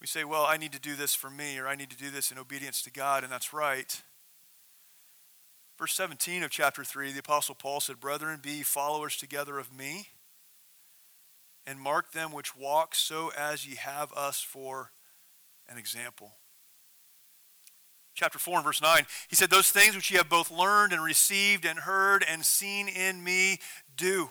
[0.00, 2.10] We say, well, I need to do this for me, or I need to do
[2.10, 4.02] this in obedience to God, and that's right.
[5.78, 10.08] Verse 17 of chapter 3, the Apostle Paul said, Brethren, be followers together of me,
[11.66, 14.92] and mark them which walk so as ye have us for
[15.68, 16.32] an example.
[18.14, 21.02] Chapter 4 and verse 9, he said, Those things which ye have both learned and
[21.02, 23.58] received and heard and seen in me,
[23.96, 24.30] do.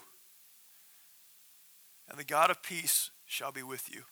[2.10, 4.04] And the God of peace shall be with you.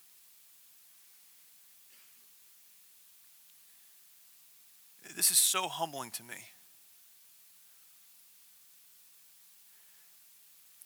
[5.16, 6.36] This is so humbling to me.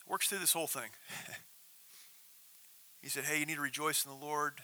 [0.07, 0.89] Works through this whole thing.
[3.01, 4.59] he said, Hey, you need to rejoice in the Lord.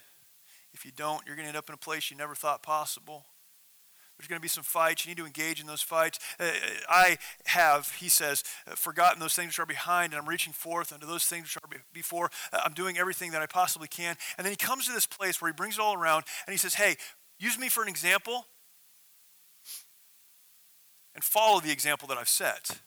[0.74, 3.26] If you don't, you're going to end up in a place you never thought possible.
[4.18, 5.06] There's going to be some fights.
[5.06, 6.20] You need to engage in those fights.
[6.40, 6.50] Uh,
[6.90, 10.92] I have, he says, uh, forgotten those things which are behind, and I'm reaching forth
[10.92, 12.32] unto those things which are before.
[12.52, 14.18] Uh, I'm doing everything that I possibly can.
[14.38, 16.58] And then he comes to this place where he brings it all around, and he
[16.58, 16.98] says, Hey,
[17.38, 18.48] use me for an example
[21.18, 22.80] and follow the example that I've set.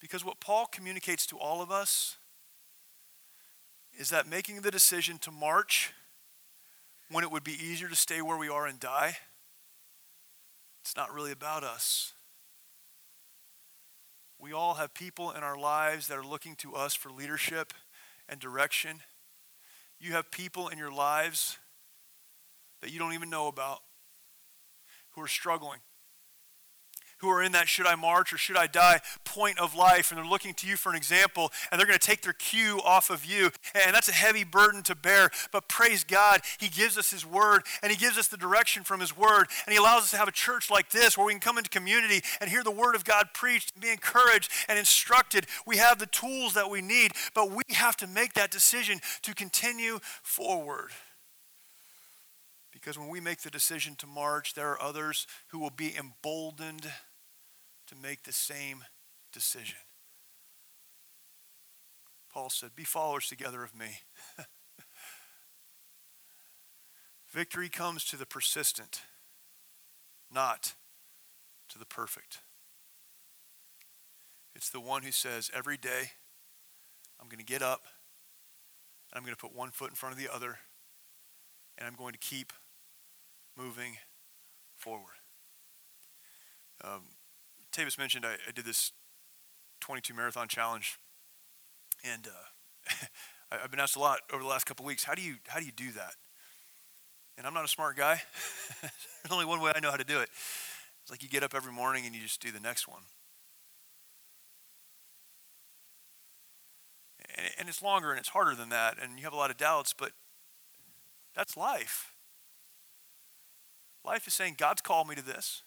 [0.00, 2.16] Because what Paul communicates to all of us
[3.96, 5.92] is that making the decision to march
[7.12, 9.18] when it would be easier to stay where we are and die,
[10.82, 12.14] it's not really about us.
[14.36, 17.72] We all have people in our lives that are looking to us for leadership
[18.28, 18.98] and direction.
[20.00, 21.58] You have people in your lives
[22.82, 23.78] that you don't even know about
[25.12, 25.78] who are struggling
[27.26, 30.18] who are in that should I march or should I die point of life, and
[30.18, 33.10] they're looking to you for an example, and they're going to take their cue off
[33.10, 33.50] of you.
[33.74, 35.30] And that's a heavy burden to bear.
[35.52, 39.00] But praise God, He gives us His word, and He gives us the direction from
[39.00, 41.40] His word, and He allows us to have a church like this where we can
[41.40, 45.46] come into community and hear the word of God preached and be encouraged and instructed.
[45.66, 49.34] We have the tools that we need, but we have to make that decision to
[49.34, 50.90] continue forward.
[52.72, 56.86] Because when we make the decision to march, there are others who will be emboldened
[57.86, 58.84] to make the same
[59.32, 59.78] decision.
[62.32, 64.00] Paul said, Be followers together of me.
[67.32, 69.02] Victory comes to the persistent,
[70.32, 70.74] not
[71.68, 72.40] to the perfect.
[74.54, 76.12] It's the one who says, Every day,
[77.20, 77.84] I'm going to get up
[79.10, 80.58] and I'm going to put one foot in front of the other
[81.78, 82.52] and I'm going to keep
[83.56, 83.96] moving
[84.76, 85.14] forward.
[86.84, 87.02] Um,
[87.76, 88.92] Tavis mentioned I, I, did this
[89.80, 90.98] 22 marathon challenge,
[92.02, 92.96] and uh,
[93.52, 95.04] I, have been asked a lot over the last couple weeks.
[95.04, 96.14] How do you how do you do that?
[97.36, 98.22] And I'm not a smart guy.
[98.80, 100.30] There's only one way I know how to do it.
[101.02, 103.02] It's like you get up every morning and you just do the next one.
[107.36, 109.58] And, and it's longer and it's harder than that, and you have a lot of
[109.58, 110.12] doubts, but
[111.34, 112.14] that's life.
[114.02, 115.62] Life is saying, God's called me to this.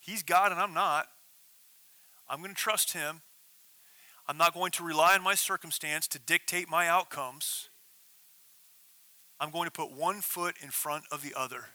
[0.00, 1.06] He's God and I'm not.
[2.28, 3.22] I'm going to trust Him.
[4.26, 7.68] I'm not going to rely on my circumstance to dictate my outcomes.
[9.38, 11.66] I'm going to put one foot in front of the other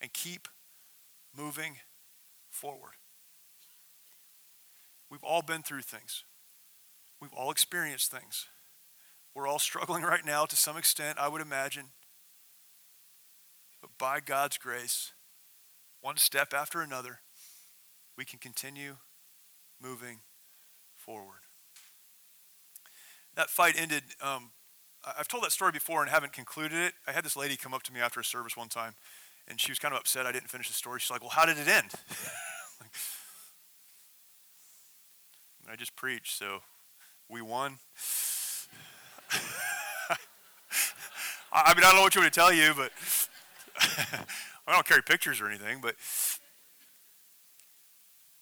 [0.00, 0.48] and keep
[1.36, 1.76] moving
[2.50, 2.92] forward.
[5.10, 6.24] We've all been through things,
[7.20, 8.46] we've all experienced things.
[9.34, 11.90] We're all struggling right now to some extent, I would imagine.
[13.80, 15.12] But by God's grace,
[16.00, 17.20] one step after another,
[18.18, 18.96] we can continue
[19.80, 20.18] moving
[20.96, 21.42] forward.
[23.36, 24.02] That fight ended.
[24.20, 24.50] Um,
[25.16, 26.94] I've told that story before and haven't concluded it.
[27.06, 28.96] I had this lady come up to me after a service one time,
[29.46, 30.98] and she was kind of upset I didn't finish the story.
[30.98, 31.92] She's like, Well, how did it end?
[35.70, 36.58] I just preached, so
[37.28, 37.78] we won.
[41.52, 42.90] I mean, I don't know what you want to tell you, but
[44.66, 45.94] I don't carry pictures or anything, but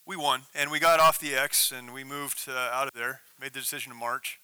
[0.06, 0.42] we won.
[0.54, 3.60] And we got off the X and we moved uh, out of there, made the
[3.60, 4.40] decision to march.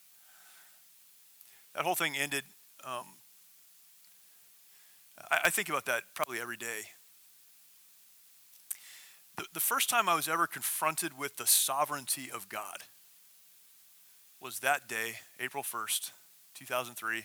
[1.74, 2.44] That whole thing ended.
[2.84, 3.14] Um,
[5.30, 6.80] I, I, think about that probably every day.
[9.36, 12.78] The, the first time I was ever confronted with the sovereignty of God
[14.40, 16.10] was that day, April 1st,
[16.54, 17.24] 2003,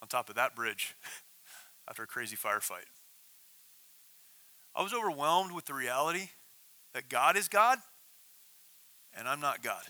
[0.00, 0.96] on top of that bridge
[1.88, 2.88] after a crazy firefight.
[4.74, 6.30] I was overwhelmed with the reality
[6.94, 7.78] that God is God
[9.16, 9.82] and I'm not God.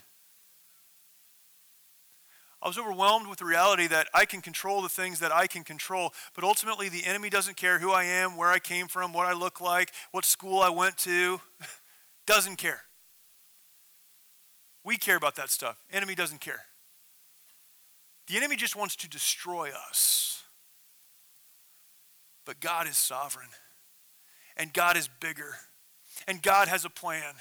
[2.62, 5.64] I was overwhelmed with the reality that I can control the things that I can
[5.64, 9.26] control, but ultimately the enemy doesn't care who I am, where I came from, what
[9.26, 11.40] I look like, what school I went to.
[12.26, 12.80] doesn't care.
[14.82, 15.82] We care about that stuff.
[15.92, 16.62] Enemy doesn't care.
[18.28, 20.42] The enemy just wants to destroy us.
[22.46, 23.48] But God is sovereign.
[24.56, 25.56] And God is bigger.
[26.26, 27.34] And God has a plan.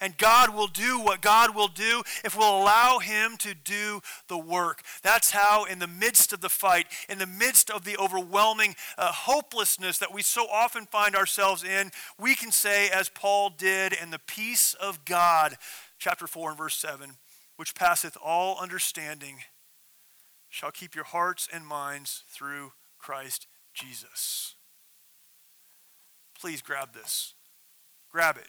[0.00, 4.38] And God will do what God will do if we'll allow Him to do the
[4.38, 4.82] work.
[5.02, 9.10] That's how, in the midst of the fight, in the midst of the overwhelming uh,
[9.12, 14.10] hopelessness that we so often find ourselves in, we can say, as Paul did, in
[14.10, 15.56] the peace of God,
[15.98, 17.16] chapter 4 and verse 7,
[17.56, 19.38] which passeth all understanding,
[20.48, 24.54] shall keep your hearts and minds through Christ Jesus.
[26.38, 27.34] Please grab this.
[28.10, 28.48] Grab it.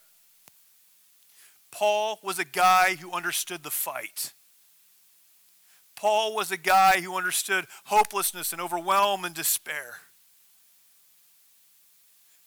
[1.72, 4.34] Paul was a guy who understood the fight.
[5.96, 9.98] Paul was a guy who understood hopelessness and overwhelm and despair.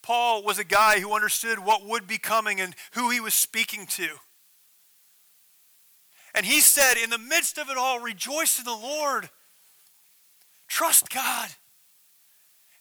[0.03, 3.87] Paul was a guy who understood what would be coming and who he was speaking
[3.87, 4.09] to.
[6.35, 9.31] And he said, in the midst of it all, rejoice in the Lord.
[10.69, 11.51] Trust God.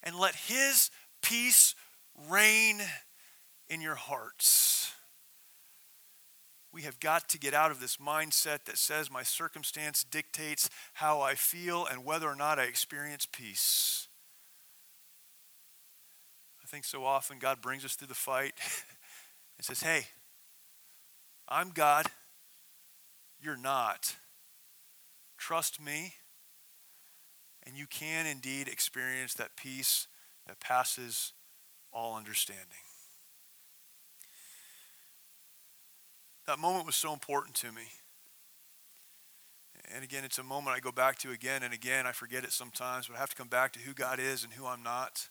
[0.01, 0.89] And let his
[1.21, 1.75] peace
[2.29, 2.81] reign
[3.73, 4.93] in your hearts.
[6.71, 11.21] We have got to get out of this mindset that says my circumstance dictates how
[11.21, 14.07] I feel and whether or not I experience peace.
[16.63, 18.53] I think so often God brings us through the fight
[19.57, 20.07] and says, Hey,
[21.47, 22.07] I'm God.
[23.41, 24.15] You're not.
[25.37, 26.13] Trust me,
[27.63, 30.07] and you can indeed experience that peace
[30.47, 31.33] that passes
[31.91, 32.82] all understanding.
[36.45, 37.83] That moment was so important to me.
[39.93, 42.05] And again, it's a moment I go back to again and again.
[42.05, 44.53] I forget it sometimes, but I have to come back to who God is and
[44.53, 45.29] who I'm not.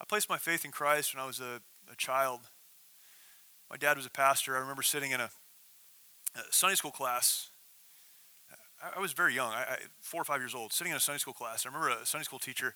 [0.00, 2.40] I placed my faith in Christ when I was a, a child.
[3.70, 4.56] My dad was a pastor.
[4.56, 5.30] I remember sitting in a,
[6.34, 7.50] a Sunday school class.
[8.82, 11.00] I, I was very young, I, I, four or five years old, sitting in a
[11.00, 11.64] Sunday school class.
[11.64, 12.74] I remember a Sunday school teacher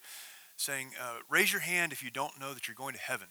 [0.57, 3.29] saying, uh, Raise your hand if you don't know that you're going to heaven.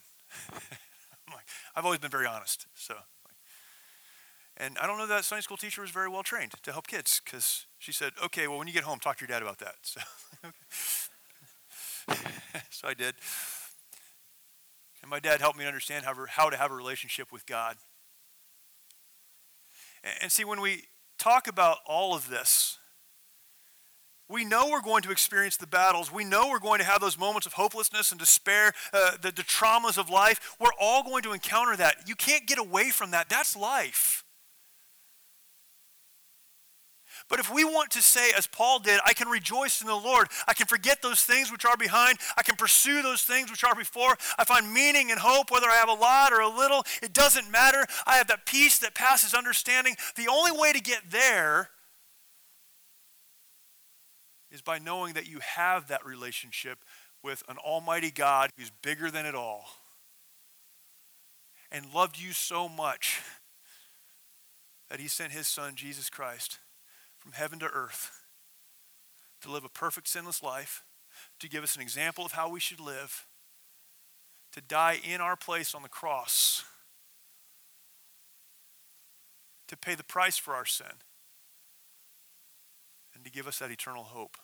[1.27, 1.45] I'm like,
[1.75, 2.67] I've always been very honest.
[2.75, 2.95] So,
[4.57, 7.21] and I don't know that Sunday school teacher was very well trained to help kids
[7.23, 9.75] because she said, okay, well, when you get home, talk to your dad about that.
[12.07, 12.13] So,
[12.69, 13.15] so I did.
[15.01, 17.77] And my dad helped me understand how, how to have a relationship with God.
[20.21, 20.83] And see, when we
[21.17, 22.77] talk about all of this,
[24.29, 26.11] we know we're going to experience the battles.
[26.11, 29.43] We know we're going to have those moments of hopelessness and despair, uh, the, the
[29.43, 30.55] traumas of life.
[30.59, 32.07] We're all going to encounter that.
[32.07, 33.29] You can't get away from that.
[33.29, 34.23] That's life.
[37.29, 40.27] But if we want to say, as Paul did, I can rejoice in the Lord,
[40.47, 43.73] I can forget those things which are behind, I can pursue those things which are
[43.73, 47.13] before, I find meaning and hope, whether I have a lot or a little, it
[47.13, 47.85] doesn't matter.
[48.05, 49.95] I have that peace that passes understanding.
[50.15, 51.69] The only way to get there
[54.51, 56.79] is by knowing that you have that relationship
[57.23, 59.65] with an almighty God who's bigger than it all
[61.71, 63.21] and loved you so much
[64.89, 66.59] that he sent his son, Jesus Christ,
[67.17, 68.11] from heaven to earth
[69.41, 70.83] to live a perfect, sinless life,
[71.39, 73.27] to give us an example of how we should live,
[74.51, 76.63] to die in our place on the cross,
[79.67, 80.87] to pay the price for our sin,
[83.25, 84.37] to give us that eternal hope.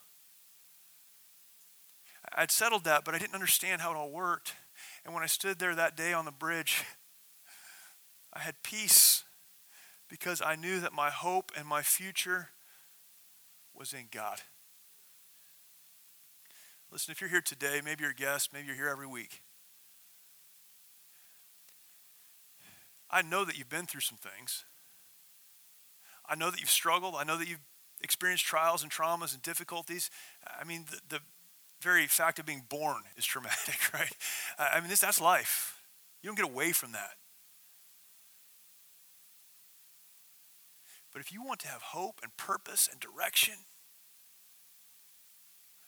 [2.36, 4.54] I'd settled that, but I didn't understand how it all worked.
[5.06, 6.84] And when I stood there that day on the bridge,
[8.34, 9.24] I had peace
[10.10, 12.50] because I knew that my hope and my future
[13.74, 14.42] was in God.
[16.92, 19.42] Listen, if you're here today, maybe you're a guest, maybe you're here every week.
[23.10, 24.66] I know that you've been through some things.
[26.28, 27.16] I know that you've struggled.
[27.18, 27.60] I know that you've
[28.04, 30.10] experienced trials and traumas and difficulties.
[30.60, 31.22] I mean, the, the
[31.82, 34.12] very fact of being born is traumatic, right?
[34.58, 35.82] I mean, this, that's life.
[36.22, 37.16] You don't get away from that.
[41.12, 43.56] But if you want to have hope and purpose and direction,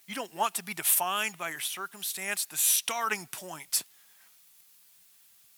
[0.05, 3.83] you don't want to be defined by your circumstance, the starting point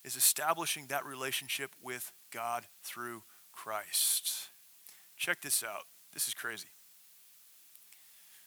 [0.03, 4.49] is establishing that relationship with God through Christ.
[5.17, 5.85] Check this out.
[6.15, 6.69] This is crazy.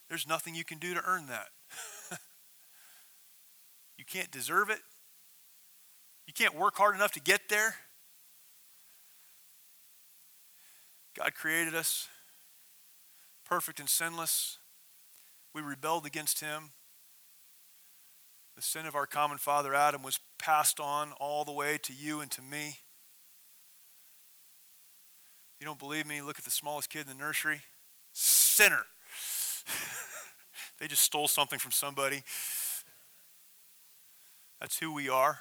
[0.08, 1.46] There's nothing you can do to earn that.
[3.98, 4.78] You can't deserve it.
[6.26, 7.74] You can't work hard enough to get there.
[11.16, 12.08] God created us
[13.44, 14.58] perfect and sinless.
[15.52, 16.70] We rebelled against Him.
[18.54, 22.20] The sin of our common father Adam was passed on all the way to you
[22.20, 22.78] and to me.
[25.61, 26.22] You don't believe me?
[26.22, 27.62] Look at the smallest kid in the nursery.
[28.12, 28.86] Sinner.
[30.78, 32.22] they just stole something from somebody.
[34.61, 35.40] That's who we are,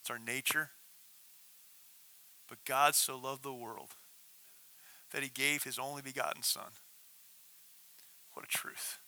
[0.00, 0.70] it's our nature.
[2.48, 3.90] But God so loved the world
[5.12, 6.72] that he gave his only begotten Son.
[8.32, 8.98] What a truth.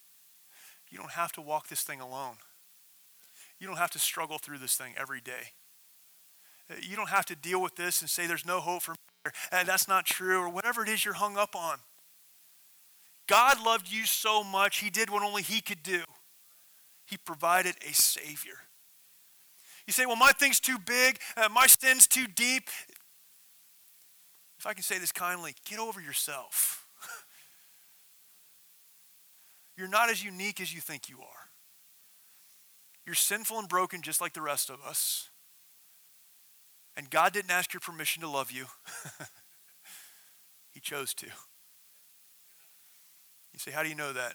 [0.90, 2.36] You don't have to walk this thing alone.
[3.58, 5.52] You don't have to struggle through this thing every day.
[6.80, 8.96] You don't have to deal with this and say there's no hope for me,
[9.50, 11.78] that's not true, or whatever it is you're hung up on.
[13.26, 16.02] God loved you so much, He did what only He could do.
[17.06, 18.58] He provided a Savior.
[19.86, 22.68] You say, well, my thing's too big, uh, my sin's too deep.
[24.58, 26.86] If I can say this kindly, get over yourself.
[29.76, 31.50] You're not as unique as you think you are.
[33.04, 35.30] You're sinful and broken just like the rest of us.
[36.96, 38.66] And God didn't ask your permission to love you,
[40.70, 41.26] He chose to.
[41.26, 41.32] You
[43.58, 44.34] say, How do you know that?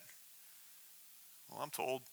[1.49, 2.03] Well, I'm told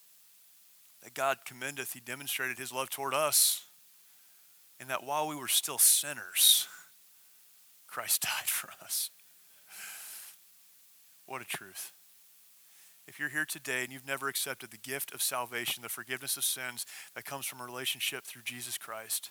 [1.02, 3.66] that God commendeth, He demonstrated His love toward us,
[4.80, 6.66] and that while we were still sinners,
[7.86, 9.10] Christ died for us.
[11.26, 11.92] What a truth.
[13.06, 16.44] If you're here today and you've never accepted the gift of salvation, the forgiveness of
[16.44, 16.84] sins
[17.14, 19.30] that comes from a relationship through Jesus Christ,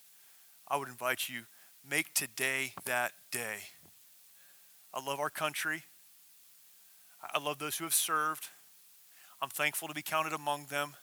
[0.68, 1.44] I would invite you,
[1.88, 3.58] make today that day.
[4.94, 5.84] I love our country.
[7.22, 8.48] I love those who have served.
[9.42, 10.96] I'm thankful to be counted among them.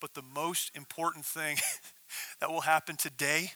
[0.00, 1.58] But the most important thing
[2.40, 3.52] that will happen today,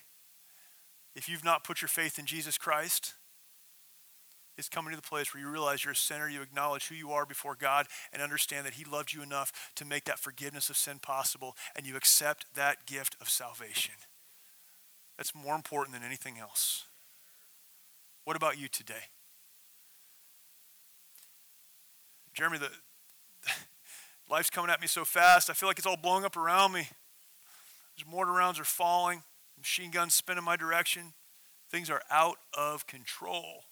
[1.15, 3.15] if you've not put your faith in Jesus Christ,
[4.57, 7.11] is coming to the place where you realize you're a sinner, you acknowledge who you
[7.11, 10.77] are before God, and understand that He loved you enough to make that forgiveness of
[10.77, 13.95] sin possible, and you accept that gift of salvation.
[15.17, 16.85] That's more important than anything else.
[18.25, 19.11] What about you today?
[22.33, 22.71] Jeremy, the
[24.31, 25.51] life's coming at me so fast.
[25.51, 26.89] I feel like it's all blowing up around me.
[27.97, 29.23] There's mortar rounds are falling,
[29.57, 31.13] machine guns spin in my direction.
[31.71, 33.65] Things are out of control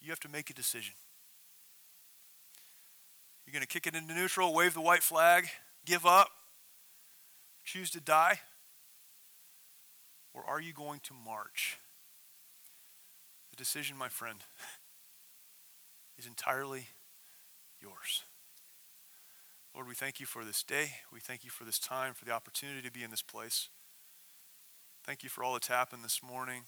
[0.00, 0.94] you have to make a decision.
[3.46, 5.48] You're going to kick it into neutral, wave the white flag,
[5.84, 6.28] give up,
[7.64, 8.40] choose to die?
[10.38, 11.78] Or are you going to march?
[13.50, 14.38] The decision, my friend,
[16.16, 16.88] is entirely
[17.80, 18.22] yours.
[19.74, 20.90] Lord, we thank you for this day.
[21.12, 23.68] We thank you for this time, for the opportunity to be in this place.
[25.04, 26.62] Thank you for all that's happened this morning.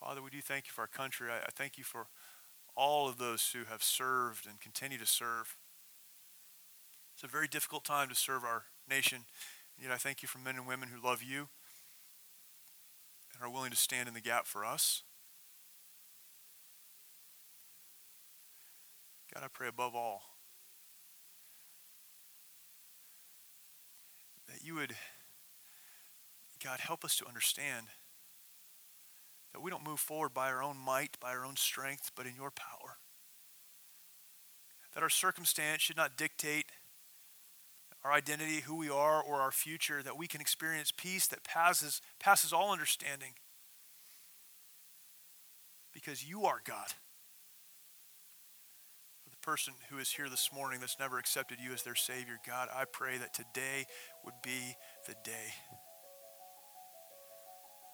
[0.00, 1.28] Father, we do thank you for our country.
[1.30, 2.06] I, I thank you for
[2.76, 5.56] all of those who have served and continue to serve.
[7.14, 9.24] It's a very difficult time to serve our nation.
[9.80, 11.48] Yet I thank you for men and women who love you
[13.34, 15.04] and are willing to stand in the gap for us.
[19.32, 20.22] God, I pray above all
[24.48, 24.94] that you would,
[26.64, 27.86] God, help us to understand
[29.52, 32.34] that we don't move forward by our own might, by our own strength, but in
[32.34, 32.98] your power.
[34.94, 36.66] That our circumstance should not dictate
[38.04, 42.00] our identity, who we are, or our future, that we can experience peace that passes,
[42.20, 43.32] passes all understanding.
[45.92, 46.88] Because you are God.
[49.24, 52.38] For the person who is here this morning that's never accepted you as their Savior,
[52.46, 53.86] God, I pray that today
[54.24, 54.76] would be
[55.06, 55.54] the day.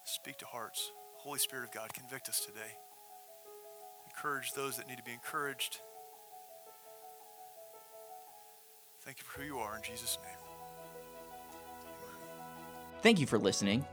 [0.05, 0.91] Speak to hearts.
[1.17, 2.75] Holy Spirit of God, convict us today.
[4.15, 5.79] Encourage those that need to be encouraged.
[9.05, 10.37] Thank you for who you are in Jesus' name.
[11.83, 12.17] Amen.
[13.03, 13.85] Thank you for listening.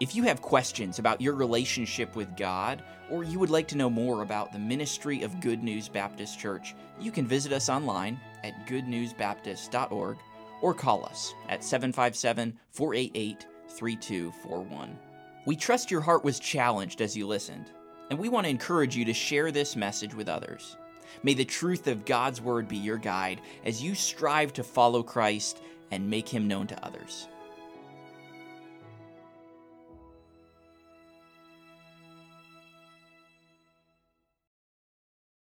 [0.00, 3.90] If you have questions about your relationship with God, or you would like to know
[3.90, 8.66] more about the ministry of Good News Baptist Church, you can visit us online at
[8.66, 10.16] goodnewsbaptist.org
[10.62, 14.98] or call us at 757 488 3241.
[15.44, 17.66] We trust your heart was challenged as you listened,
[18.10, 20.76] and we want to encourage you to share this message with others.
[21.22, 25.60] May the truth of God's Word be your guide as you strive to follow Christ
[25.90, 27.28] and make Him known to others.